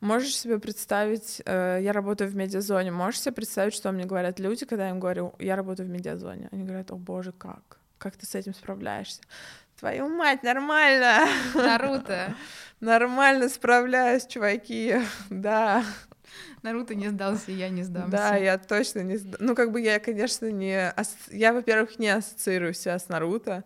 Можешь 0.00 0.36
себе 0.36 0.58
представить, 0.58 1.42
э, 1.46 1.78
я 1.80 1.92
работаю 1.92 2.30
в 2.30 2.36
медиазоне, 2.36 2.90
можешь 2.90 3.20
себе 3.20 3.32
представить, 3.32 3.74
что 3.74 3.90
мне 3.92 4.04
говорят 4.04 4.38
люди, 4.38 4.66
когда 4.66 4.84
я 4.84 4.90
им 4.90 5.00
говорю, 5.00 5.34
я 5.38 5.56
работаю 5.56 5.88
в 5.88 5.90
медиазоне? 5.90 6.48
Они 6.52 6.64
говорят, 6.64 6.90
о 6.90 6.96
боже, 6.96 7.32
как? 7.32 7.78
Как 7.98 8.16
ты 8.16 8.26
с 8.26 8.34
этим 8.34 8.52
справляешься? 8.52 9.22
Твою 9.78 10.08
мать, 10.08 10.42
нормально! 10.42 11.26
Наруто! 11.54 12.34
Нормально 12.80 13.48
справляюсь, 13.48 14.26
чуваки, 14.26 14.96
да. 15.30 15.82
Наруто 16.62 16.94
не 16.94 17.08
сдался, 17.08 17.52
я 17.52 17.70
не 17.70 17.82
сдамся. 17.82 18.10
Да, 18.10 18.36
я 18.36 18.58
точно 18.58 19.00
не 19.00 19.16
сдамся. 19.16 19.38
Ну, 19.40 19.54
как 19.54 19.72
бы 19.72 19.80
я, 19.80 19.98
конечно, 19.98 20.50
не... 20.50 20.92
Я, 21.30 21.52
во-первых, 21.52 21.98
не 21.98 22.08
ассоциирую 22.08 22.74
себя 22.74 22.98
с 22.98 23.08
Наруто, 23.08 23.64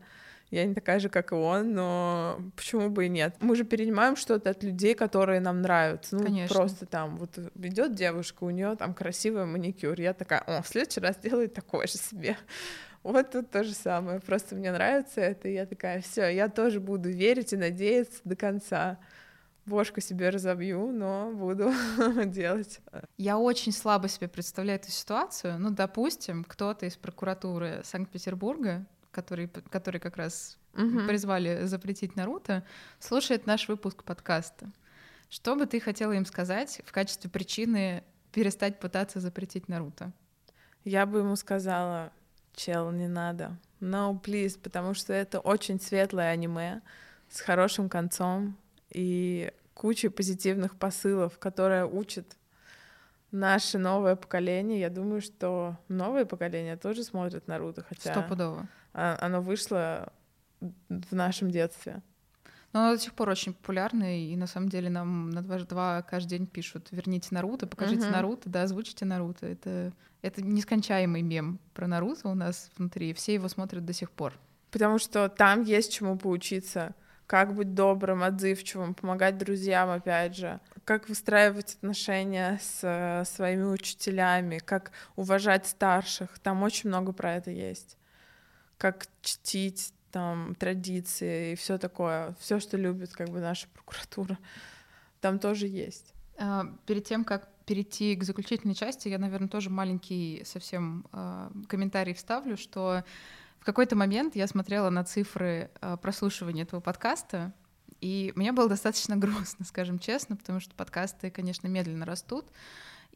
я 0.51 0.65
не 0.65 0.75
такая 0.75 0.99
же, 0.99 1.09
как 1.09 1.31
и 1.31 1.35
он, 1.37 1.75
но 1.75 2.41
почему 2.57 2.91
бы 2.91 3.07
и 3.07 3.09
нет? 3.09 3.37
Мы 3.41 3.55
же 3.55 3.65
перенимаем 3.65 4.17
что-то 4.17 4.51
от 4.51 4.65
людей, 4.65 4.95
которые 4.95 5.41
нам 5.41 5.63
нравятся. 5.63 6.17
Ну, 6.17 6.25
Конечно. 6.25 6.55
просто 6.55 6.87
там, 6.87 7.17
вот 7.19 7.39
идет 7.39 7.95
девушка, 7.95 8.43
у 8.45 8.51
нее 8.51 8.75
там 8.77 8.93
красивый 8.93 9.47
маникюр. 9.47 10.01
Я 10.01 10.13
такая, 10.13 10.41
о, 10.41 10.63
в 10.63 10.67
следующий 10.67 11.01
раз 11.01 11.17
делай 11.19 11.49
такой 11.49 11.87
же 11.87 11.95
себе. 11.95 12.37
Вот 13.03 13.31
тут 13.31 13.51
то 13.51 13.65
же 13.65 13.73
самое. 13.73 14.21
Просто 14.21 14.55
мне 14.55 14.71
нравится 14.71 15.23
это, 15.23 15.49
и 15.49 15.55
я 15.55 15.65
такая, 15.65 16.03
все, 16.03 16.29
я 16.29 16.51
тоже 16.51 16.81
буду 16.81 17.09
верить 17.09 17.55
и 17.55 17.57
надеяться 17.57 18.21
до 18.25 18.37
конца 18.37 18.99
бошку 19.65 20.03
себе 20.03 20.29
разобью, 20.29 20.93
но 20.93 21.33
буду 21.33 21.73
делать. 22.27 22.81
Я 23.17 23.39
очень 23.39 23.73
слабо 23.73 24.09
себе 24.09 24.29
представляю 24.29 24.79
эту 24.79 24.91
ситуацию. 24.91 25.59
Ну, 25.59 25.71
допустим, 25.71 26.45
кто-то 26.45 26.85
из 26.85 26.97
прокуратуры 26.97 27.81
Санкт-Петербурга 27.85 28.85
который, 29.11 29.49
который 29.49 30.01
как 30.01 30.17
раз 30.17 30.59
угу. 30.75 31.07
призвали 31.07 31.65
запретить 31.65 32.17
Наруто, 32.17 32.65
слушает 32.99 33.47
наш 33.47 33.69
выпуск 33.69 34.05
подкаста. 34.05 34.71
Что 35.29 35.55
бы 35.55 35.67
ты 35.67 35.81
хотела 35.81 36.13
им 36.13 36.27
сказать 36.27 36.83
в 36.85 36.93
качестве 36.93 37.31
причины 37.31 38.03
перестать 38.33 38.81
пытаться 38.81 39.21
запретить 39.21 39.69
Наруто? 39.69 40.13
Я 40.85 41.07
бы 41.07 41.19
ему 41.19 41.37
сказала, 41.37 42.13
чел, 42.55 42.91
не 42.91 43.09
надо. 43.09 43.57
No, 43.81 44.21
please, 44.21 44.59
потому 44.61 44.95
что 44.95 45.13
это 45.13 45.41
очень 45.41 45.81
светлое 45.81 46.31
аниме 46.31 46.83
с 47.29 47.41
хорошим 47.41 47.89
концом 47.89 48.57
и 48.91 49.53
кучей 49.75 50.09
позитивных 50.09 50.77
посылов, 50.77 51.39
которое 51.39 51.87
учит 51.87 52.37
наше 53.31 53.79
новое 53.79 54.17
поколение. 54.17 54.81
Я 54.81 54.91
думаю, 54.91 55.21
что 55.21 55.79
новое 55.89 56.25
поколение 56.25 56.77
тоже 56.77 57.05
смотрит 57.05 57.47
Наруто, 57.47 57.83
хотя... 57.89 58.13
Стопудово. 58.13 58.69
А, 58.93 59.17
оно 59.21 59.41
вышло 59.41 60.13
в 60.61 61.15
нашем 61.15 61.51
детстве. 61.51 62.03
Но 62.73 62.85
оно 62.85 62.95
до 62.95 63.01
сих 63.01 63.15
пор 63.15 63.29
очень 63.29 63.53
популярно, 63.53 64.17
и 64.17 64.37
на 64.37 64.47
самом 64.47 64.69
деле 64.69 64.91
нам 64.91 65.31
на 65.31 65.43
2 65.43 66.03
каждый 66.03 66.39
день 66.39 66.47
пишут 66.47 66.89
«Верните 66.93 67.29
Наруто, 67.33 67.67
покажите 67.67 68.07
uh-huh. 68.07 68.13
Наруто, 68.13 68.49
да, 68.49 68.63
озвучите 68.63 69.05
Наруто». 69.05 69.47
Это, 69.47 69.93
это 70.23 70.41
нескончаемый 70.43 71.23
мем 71.23 71.59
про 71.75 71.89
Наруто 71.89 72.29
у 72.29 72.35
нас 72.35 72.71
внутри, 72.77 73.13
все 73.13 73.35
его 73.35 73.49
смотрят 73.49 73.85
до 73.85 73.93
сих 73.93 74.13
пор. 74.13 74.39
Потому 74.71 74.99
что 74.99 75.29
там 75.29 75.63
есть 75.63 75.93
чему 75.93 76.17
поучиться. 76.17 76.95
Как 77.27 77.55
быть 77.55 77.75
добрым, 77.75 78.23
отзывчивым, 78.23 78.95
помогать 78.95 79.39
друзьям, 79.39 79.91
опять 79.91 80.37
же. 80.37 80.61
Как 80.85 81.09
выстраивать 81.09 81.75
отношения 81.75 82.59
с 82.61 82.81
э, 82.83 83.25
своими 83.25 83.65
учителями, 83.65 84.59
как 84.59 84.91
уважать 85.15 85.67
старших. 85.67 86.41
Там 86.41 86.63
очень 86.65 86.89
много 86.89 87.13
про 87.13 87.35
это 87.35 87.53
есть 87.53 87.97
как 88.81 89.07
чтить 89.21 89.93
там 90.11 90.55
традиции 90.55 91.53
и 91.53 91.55
все 91.55 91.77
такое, 91.77 92.35
все, 92.41 92.59
что 92.59 92.79
любит 92.79 93.13
как 93.13 93.29
бы 93.29 93.41
наша 93.41 93.69
прокуратура, 93.69 94.39
там 95.21 95.39
тоже 95.39 95.67
есть. 95.67 96.15
А, 96.39 96.67
перед 96.87 97.05
тем, 97.05 97.25
как 97.25 97.47
перейти 97.67 98.17
к 98.17 98.25
заключительной 98.25 98.75
части, 98.75 99.09
я, 99.09 99.19
наверное, 99.19 99.49
тоже 99.49 99.69
маленький 99.69 100.43
совсем 100.47 101.07
а, 101.13 101.53
комментарий 101.69 102.15
вставлю, 102.15 102.57
что 102.57 103.05
в 103.61 103.67
какой-то 103.67 103.97
момент 103.97 104.35
я 104.35 104.47
смотрела 104.47 104.89
на 104.89 105.05
цифры 105.05 105.71
а, 105.83 105.99
прослушивания 105.99 106.63
этого 106.63 106.81
подкаста, 106.81 107.53
и 108.01 108.33
мне 108.35 108.53
было 108.53 108.67
достаточно 108.67 109.15
грустно, 109.19 109.67
скажем 109.67 109.99
честно, 109.99 110.37
потому 110.37 110.59
что 110.59 110.75
подкасты, 110.75 111.31
конечно, 111.31 111.69
медленно 111.69 112.07
растут. 112.07 112.47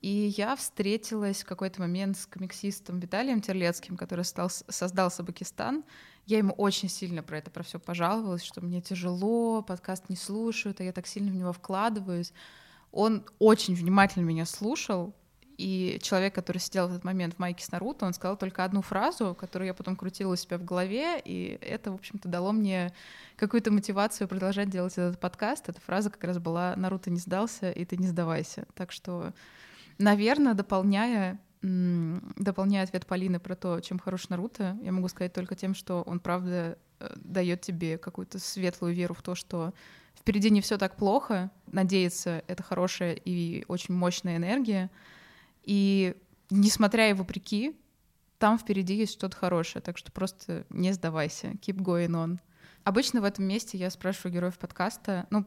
И 0.01 0.35
я 0.37 0.55
встретилась 0.57 1.43
в 1.43 1.47
какой-то 1.47 1.81
момент 1.81 2.19
с 2.19 2.27
комиксистом 2.27 3.01
Виталием 3.01 3.41
Терлецким, 3.41 3.97
который 3.97 4.25
стал, 4.25 4.51
создал 4.51 5.11
Сабакистан. 5.11 5.83
Я 6.27 6.39
ему 6.39 6.53
очень 6.53 6.89
сильно 6.89 7.23
про 7.23 7.39
это, 7.39 7.51
про 7.51 7.63
все 7.63 7.79
пожаловалась, 7.79 8.43
что 8.43 8.61
мне 8.61 8.81
тяжело, 8.81 9.63
подкаст 9.63 10.09
не 10.09 10.17
слушают, 10.17 10.81
а 10.81 10.85
я 10.85 10.93
так 10.93 11.07
сильно 11.07 11.31
в 11.31 11.35
него 11.35 11.53
вкладываюсь. 11.53 12.33
Он 12.93 13.25
очень 13.39 13.75
внимательно 13.75 14.25
меня 14.25 14.47
слушал, 14.47 15.15
И 15.57 16.01
человек, 16.03 16.35
который 16.35 16.59
сидел 16.59 16.89
в 16.89 16.91
этот 16.91 17.05
момент 17.05 17.35
в 17.35 17.39
майке 17.39 17.65
с 17.65 17.71
Наруто, 17.71 18.07
он 18.07 18.13
сказал 18.13 18.37
только 18.37 18.65
одну 18.65 18.83
фразу, 18.83 19.37
которую 19.39 19.69
я 19.69 19.75
потом 19.75 19.95
крутила 19.95 20.33
у 20.33 20.37
себя 20.37 20.59
в 20.59 20.65
голове, 20.65 21.21
и 21.25 21.59
это, 21.61 21.93
в 21.93 21.95
общем-то, 21.95 22.29
дало 22.29 22.53
мне 22.53 22.93
какую-то 23.37 23.71
мотивацию 23.71 24.27
продолжать 24.27 24.69
делать 24.69 24.95
этот 24.95 25.21
подкаст. 25.21 25.69
Эта 25.69 25.81
фраза 25.81 26.11
как 26.11 26.25
раз 26.25 26.39
была 26.39 26.75
«Наруто 26.77 27.11
не 27.11 27.19
сдался, 27.19 27.71
и 27.71 27.85
ты 27.85 27.97
не 27.97 28.09
сдавайся». 28.09 28.67
Так 28.75 28.91
что, 28.91 29.33
наверное, 29.99 30.55
дополняя 30.55 31.41
дополняя 32.37 32.85
ответ 32.85 33.07
Полины 33.07 33.41
про 33.41 33.55
то, 33.57 33.81
чем 33.81 33.99
хорош 33.99 34.29
Наруто, 34.29 34.77
я 34.83 34.93
могу 34.93 35.09
сказать 35.09 35.33
только 35.33 35.55
тем, 35.55 35.75
что 35.75 36.03
он, 36.03 36.21
правда, 36.21 36.77
э, 37.01 37.13
дает 37.17 37.63
тебе 37.63 37.97
какую-то 37.97 38.39
светлую 38.39 38.95
веру 38.95 39.15
в 39.15 39.23
то, 39.23 39.35
что 39.35 39.73
впереди 40.15 40.51
не 40.51 40.61
все 40.61 40.77
так 40.77 40.97
плохо, 40.97 41.51
надеяться— 41.67 42.45
это 42.49 42.63
хорошая 42.63 43.15
и 43.15 43.65
очень 43.67 43.95
мощная 43.95 44.37
энергия, 44.37 44.91
и 45.63 46.15
несмотря 46.51 47.09
и 47.09 47.15
вопреки, 47.15 47.75
там 48.39 48.59
впереди 48.59 48.95
есть 48.95 49.15
что-то 49.15 49.37
хорошее, 49.37 49.83
так 49.83 49.97
что 49.97 50.13
просто 50.13 50.67
не 50.69 50.93
сдавайся, 50.93 51.53
keep 51.63 51.77
going 51.77 52.11
on. 52.11 52.39
Обычно 52.83 53.23
в 53.23 53.25
этом 53.25 53.47
месте 53.47 53.79
я 53.79 53.89
спрашиваю 53.89 54.35
героев 54.35 54.59
подкаста, 54.59 55.27
ну, 55.31 55.47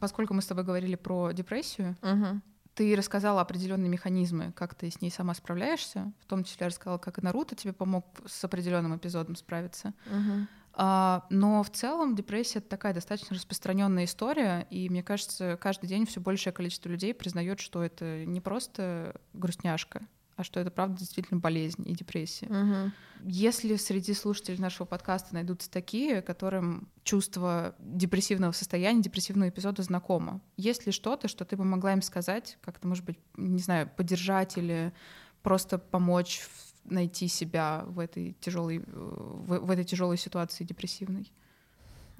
поскольку 0.00 0.34
мы 0.34 0.42
с 0.42 0.46
тобой 0.46 0.62
говорили 0.62 0.94
про 0.94 1.32
депрессию, 1.32 1.96
Мгм. 2.02 2.42
Ты 2.76 2.94
рассказала 2.94 3.40
определенные 3.40 3.88
механизмы, 3.88 4.52
как 4.52 4.74
ты 4.74 4.90
с 4.90 5.00
ней 5.00 5.10
сама 5.10 5.32
справляешься, 5.32 6.12
в 6.20 6.26
том 6.26 6.44
числе 6.44 6.66
рассказала, 6.66 6.98
как 6.98 7.18
и 7.18 7.22
Наруто 7.22 7.56
тебе 7.56 7.72
помог 7.72 8.04
с 8.26 8.44
определенным 8.44 8.94
эпизодом 8.94 9.34
справиться. 9.34 9.94
Мгм. 10.04 10.46
А, 10.74 11.24
но 11.30 11.62
в 11.62 11.70
целом 11.70 12.14
депрессия 12.14 12.58
это 12.58 12.68
такая 12.68 12.92
достаточно 12.92 13.34
распространенная 13.34 14.04
история, 14.04 14.66
и 14.68 14.90
мне 14.90 15.02
кажется, 15.02 15.56
каждый 15.58 15.86
день 15.86 16.04
все 16.04 16.20
большее 16.20 16.52
количество 16.52 16.90
людей 16.90 17.14
признает, 17.14 17.60
что 17.60 17.82
это 17.82 18.26
не 18.26 18.42
просто 18.42 19.18
грустняшка, 19.32 20.02
а 20.36 20.44
что 20.44 20.60
это 20.60 20.70
правда 20.70 20.98
действительно 20.98 21.40
болезнь 21.40 21.82
и 21.88 21.92
депрессия. 21.94 22.46
Мгм. 22.46 22.92
Если 23.24 23.76
среди 23.76 24.12
слушателей 24.12 24.58
нашего 24.58 24.86
подкаста 24.86 25.34
найдутся 25.34 25.70
такие, 25.70 26.20
которым 26.20 26.88
чувство 27.02 27.74
депрессивного 27.78 28.52
состояния, 28.52 29.02
депрессивного 29.02 29.48
эпизода 29.48 29.82
знакомо, 29.82 30.40
есть 30.56 30.86
ли 30.86 30.92
что-то, 30.92 31.26
что 31.26 31.44
ты 31.44 31.56
бы 31.56 31.64
могла 31.64 31.94
им 31.94 32.02
сказать, 32.02 32.58
как-то, 32.60 32.86
может 32.86 33.04
быть, 33.04 33.18
не 33.36 33.60
знаю, 33.60 33.90
поддержать 33.96 34.58
или 34.58 34.92
просто 35.42 35.78
помочь 35.78 36.46
найти 36.84 37.26
себя 37.28 37.84
в 37.86 37.98
этой 37.98 38.36
тяжелой, 38.40 38.84
в, 38.86 39.58
в 39.58 39.70
этой 39.70 39.84
тяжелой 39.84 40.18
ситуации 40.18 40.64
депрессивной? 40.64 41.32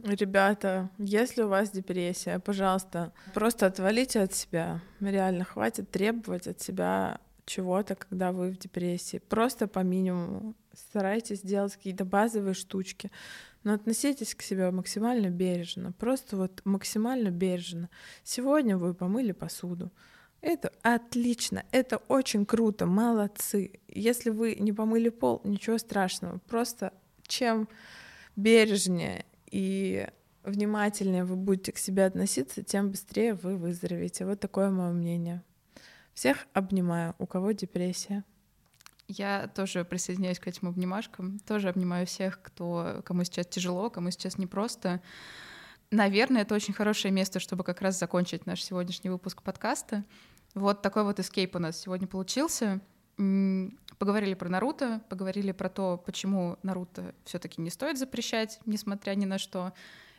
Ребята, 0.03 0.91
если 0.99 1.43
у 1.43 1.49
вас 1.49 1.71
депрессия, 1.71 2.39
пожалуйста, 2.39 3.13
просто 3.33 3.67
отвалите 3.67 4.21
от 4.21 4.35
себя. 4.35 4.81
Реально, 5.01 5.45
хватит 5.45 5.91
требовать 5.91 6.47
от 6.47 6.61
себя 6.61 7.21
чего-то, 7.47 7.95
когда 7.95 8.33
вы 8.33 8.51
в 8.51 8.59
депрессии. 8.59 9.19
Просто 9.19 9.67
по 9.67 9.79
минимуму. 9.79 10.55
Старайтесь 10.75 11.41
делать 11.41 11.75
какие-то 11.77 12.05
базовые 12.05 12.53
штучки, 12.53 13.11
но 13.65 13.73
относитесь 13.73 14.35
к 14.35 14.43
себе 14.43 14.71
максимально 14.71 15.31
бережно. 15.31 15.93
Просто 15.93 16.37
вот 16.37 16.61
максимально 16.65 17.31
бережно. 17.31 17.89
Сегодня 18.25 18.77
вы 18.77 18.93
помыли 18.93 19.33
посуду. 19.33 19.91
Это 20.43 20.71
отлично, 20.83 21.65
это 21.73 21.97
очень 22.09 22.45
круто, 22.45 22.85
молодцы. 22.87 23.81
Если 23.89 24.31
вы 24.31 24.55
не 24.57 24.73
помыли 24.73 25.09
пол, 25.09 25.41
ничего 25.45 25.79
страшного. 25.79 26.39
Просто 26.47 26.93
чем 27.27 27.69
бережнее 28.37 29.25
и 29.51 30.07
внимательнее 30.45 31.25
вы 31.25 31.37
будете 31.37 31.73
к 31.73 31.79
себе 31.79 32.05
относиться, 32.05 32.63
тем 32.63 32.91
быстрее 32.91 33.35
вы 33.35 33.57
выздоровеете. 33.57 34.27
Вот 34.27 34.39
такое 34.39 34.71
мое 34.71 34.93
мнение. 34.93 35.43
Всех 36.17 36.47
обнимаю, 36.55 37.15
у 37.19 37.27
кого 37.27 37.53
депрессия. 37.53 38.25
Я 39.07 39.49
тоже 39.49 39.85
присоединяюсь 39.85 40.41
к 40.41 40.47
этим 40.47 40.69
обнимашкам, 40.69 41.39
тоже 41.41 41.69
обнимаю 41.69 42.07
всех, 42.07 42.41
кто, 42.41 43.03
кому 43.05 43.23
сейчас 43.23 43.47
тяжело, 43.49 43.91
кому 43.91 44.11
сейчас 44.11 44.39
непросто. 44.39 45.03
Наверное, 45.91 46.41
это 46.41 46.55
очень 46.55 46.73
хорошее 46.73 47.13
место, 47.13 47.39
чтобы 47.39 47.65
как 47.65 47.83
раз 47.83 47.99
закончить 47.99 48.47
наш 48.47 48.65
сегодняшний 48.65 49.11
выпуск 49.11 49.43
подкаста. 49.43 50.05
Вот 50.55 50.81
такой 50.81 51.05
вот 51.05 51.21
эскейп 51.21 51.55
у 51.55 51.59
нас 51.59 51.79
сегодня 51.79 52.07
получился. 52.07 52.81
Поговорили 53.99 54.33
про 54.33 54.49
Наруто, 54.49 55.03
поговорили 55.11 55.53
про 55.53 55.69
то, 55.69 55.99
почему 55.99 56.57
Наруто 56.63 57.15
все-таки 57.25 57.61
не 57.61 57.69
стоит 57.69 57.99
запрещать, 57.99 58.59
несмотря 58.65 59.15
ни 59.17 59.27
на 59.27 59.37
что. 59.37 59.75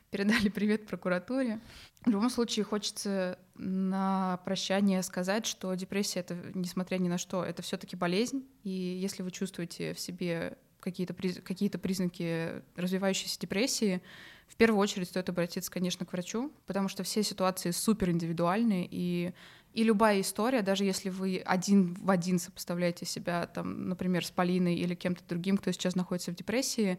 Передали 0.10 0.50
привет 0.50 0.88
прокуратуре. 0.88 1.60
В 2.06 2.10
любом 2.10 2.30
случае, 2.30 2.64
хочется 2.64 3.38
на 3.56 4.40
прощание 4.46 5.04
сказать, 5.04 5.46
что 5.46 5.74
депрессия 5.74 6.22
это, 6.22 6.38
несмотря 6.54 6.98
ни 6.98 7.10
на 7.10 7.18
что, 7.18 7.44
это 7.44 7.62
все-таки 7.62 7.96
болезнь. 7.96 8.46
И 8.64 8.70
если 8.70 9.24
вы 9.24 9.32
чувствуете 9.32 9.94
в 9.94 10.00
себе 10.00 10.58
какие-то 10.80 11.14
приз- 11.14 11.42
какие-то 11.42 11.78
признаки 11.80 12.62
развивающейся 12.76 13.40
депрессии, 13.40 14.02
в 14.48 14.56
первую 14.56 14.80
очередь 14.80 15.10
стоит 15.10 15.28
обратиться, 15.28 15.70
конечно, 15.70 16.06
к 16.06 16.14
врачу, 16.14 16.54
потому 16.66 16.88
что 16.88 17.04
все 17.04 17.22
ситуации 17.22 17.72
супер 17.72 18.12
индивидуальны, 18.12 18.88
и, 18.90 19.34
и 19.74 19.84
любая 19.84 20.22
история, 20.22 20.62
даже 20.62 20.86
если 20.86 21.10
вы 21.10 21.42
один 21.46 21.96
в 21.96 22.10
один 22.10 22.40
сопоставляете 22.40 23.06
себя, 23.06 23.48
там, 23.48 23.90
например, 23.90 24.26
с 24.26 24.32
Полиной 24.32 24.76
или 24.76 24.96
кем-то 24.96 25.22
другим, 25.28 25.58
кто 25.58 25.72
сейчас 25.72 25.96
находится 25.96 26.32
в 26.32 26.36
депрессии, 26.36 26.98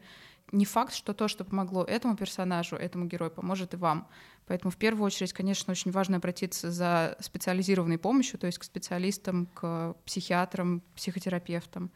не 0.53 0.65
факт, 0.65 0.95
что 0.95 1.15
то, 1.15 1.29
что 1.29 1.45
помогло 1.45 1.85
этому 1.85 2.17
персонажу, 2.17 2.77
этому 2.77 3.07
герою, 3.07 3.31
поможет 3.31 3.75
и 3.75 3.77
вам. 3.77 4.09
Поэтому 4.47 4.71
в 4.71 4.77
первую 4.77 5.05
очередь, 5.05 5.33
конечно, 5.33 5.71
очень 5.71 5.91
важно 5.91 6.17
обратиться 6.17 6.71
за 6.71 7.17
специализированной 7.21 7.99
помощью, 7.99 8.39
то 8.39 8.47
есть 8.47 8.59
к 8.59 8.65
специалистам, 8.65 9.47
к 9.55 9.95
психиатрам, 10.07 10.83
психотерапевтам. 10.97 11.91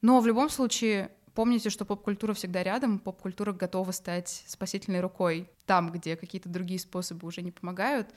Но 0.00 0.20
в 0.20 0.26
любом 0.26 0.48
случае 0.50 1.10
помните, 1.34 1.70
что 1.70 1.84
поп-культура 1.84 2.34
всегда 2.34 2.64
рядом, 2.64 2.98
поп-культура 2.98 3.52
готова 3.52 3.92
стать 3.92 4.42
спасительной 4.46 5.00
рукой 5.00 5.48
там, 5.66 5.92
где 5.92 6.16
какие-то 6.16 6.48
другие 6.48 6.80
способы 6.80 7.28
уже 7.28 7.42
не 7.42 7.52
помогают. 7.52 8.08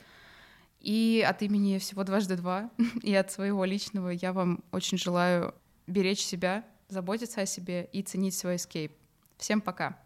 И 0.80 1.24
от 1.28 1.44
имени 1.44 1.78
всего 1.78 2.04
дважды 2.04 2.36
два 2.36 2.72
и 3.04 3.14
от 3.14 3.32
своего 3.32 3.64
личного 3.64 4.10
я 4.10 4.34
вам 4.34 4.64
очень 4.72 4.98
желаю 4.98 5.54
беречь 5.86 6.22
себя, 6.22 6.66
заботиться 6.88 7.42
о 7.42 7.46
себе 7.46 7.88
и 7.94 8.02
ценить 8.02 8.36
свой 8.36 8.56
эскейп. 8.56 8.92
Всем 9.42 9.60
пока. 9.60 9.98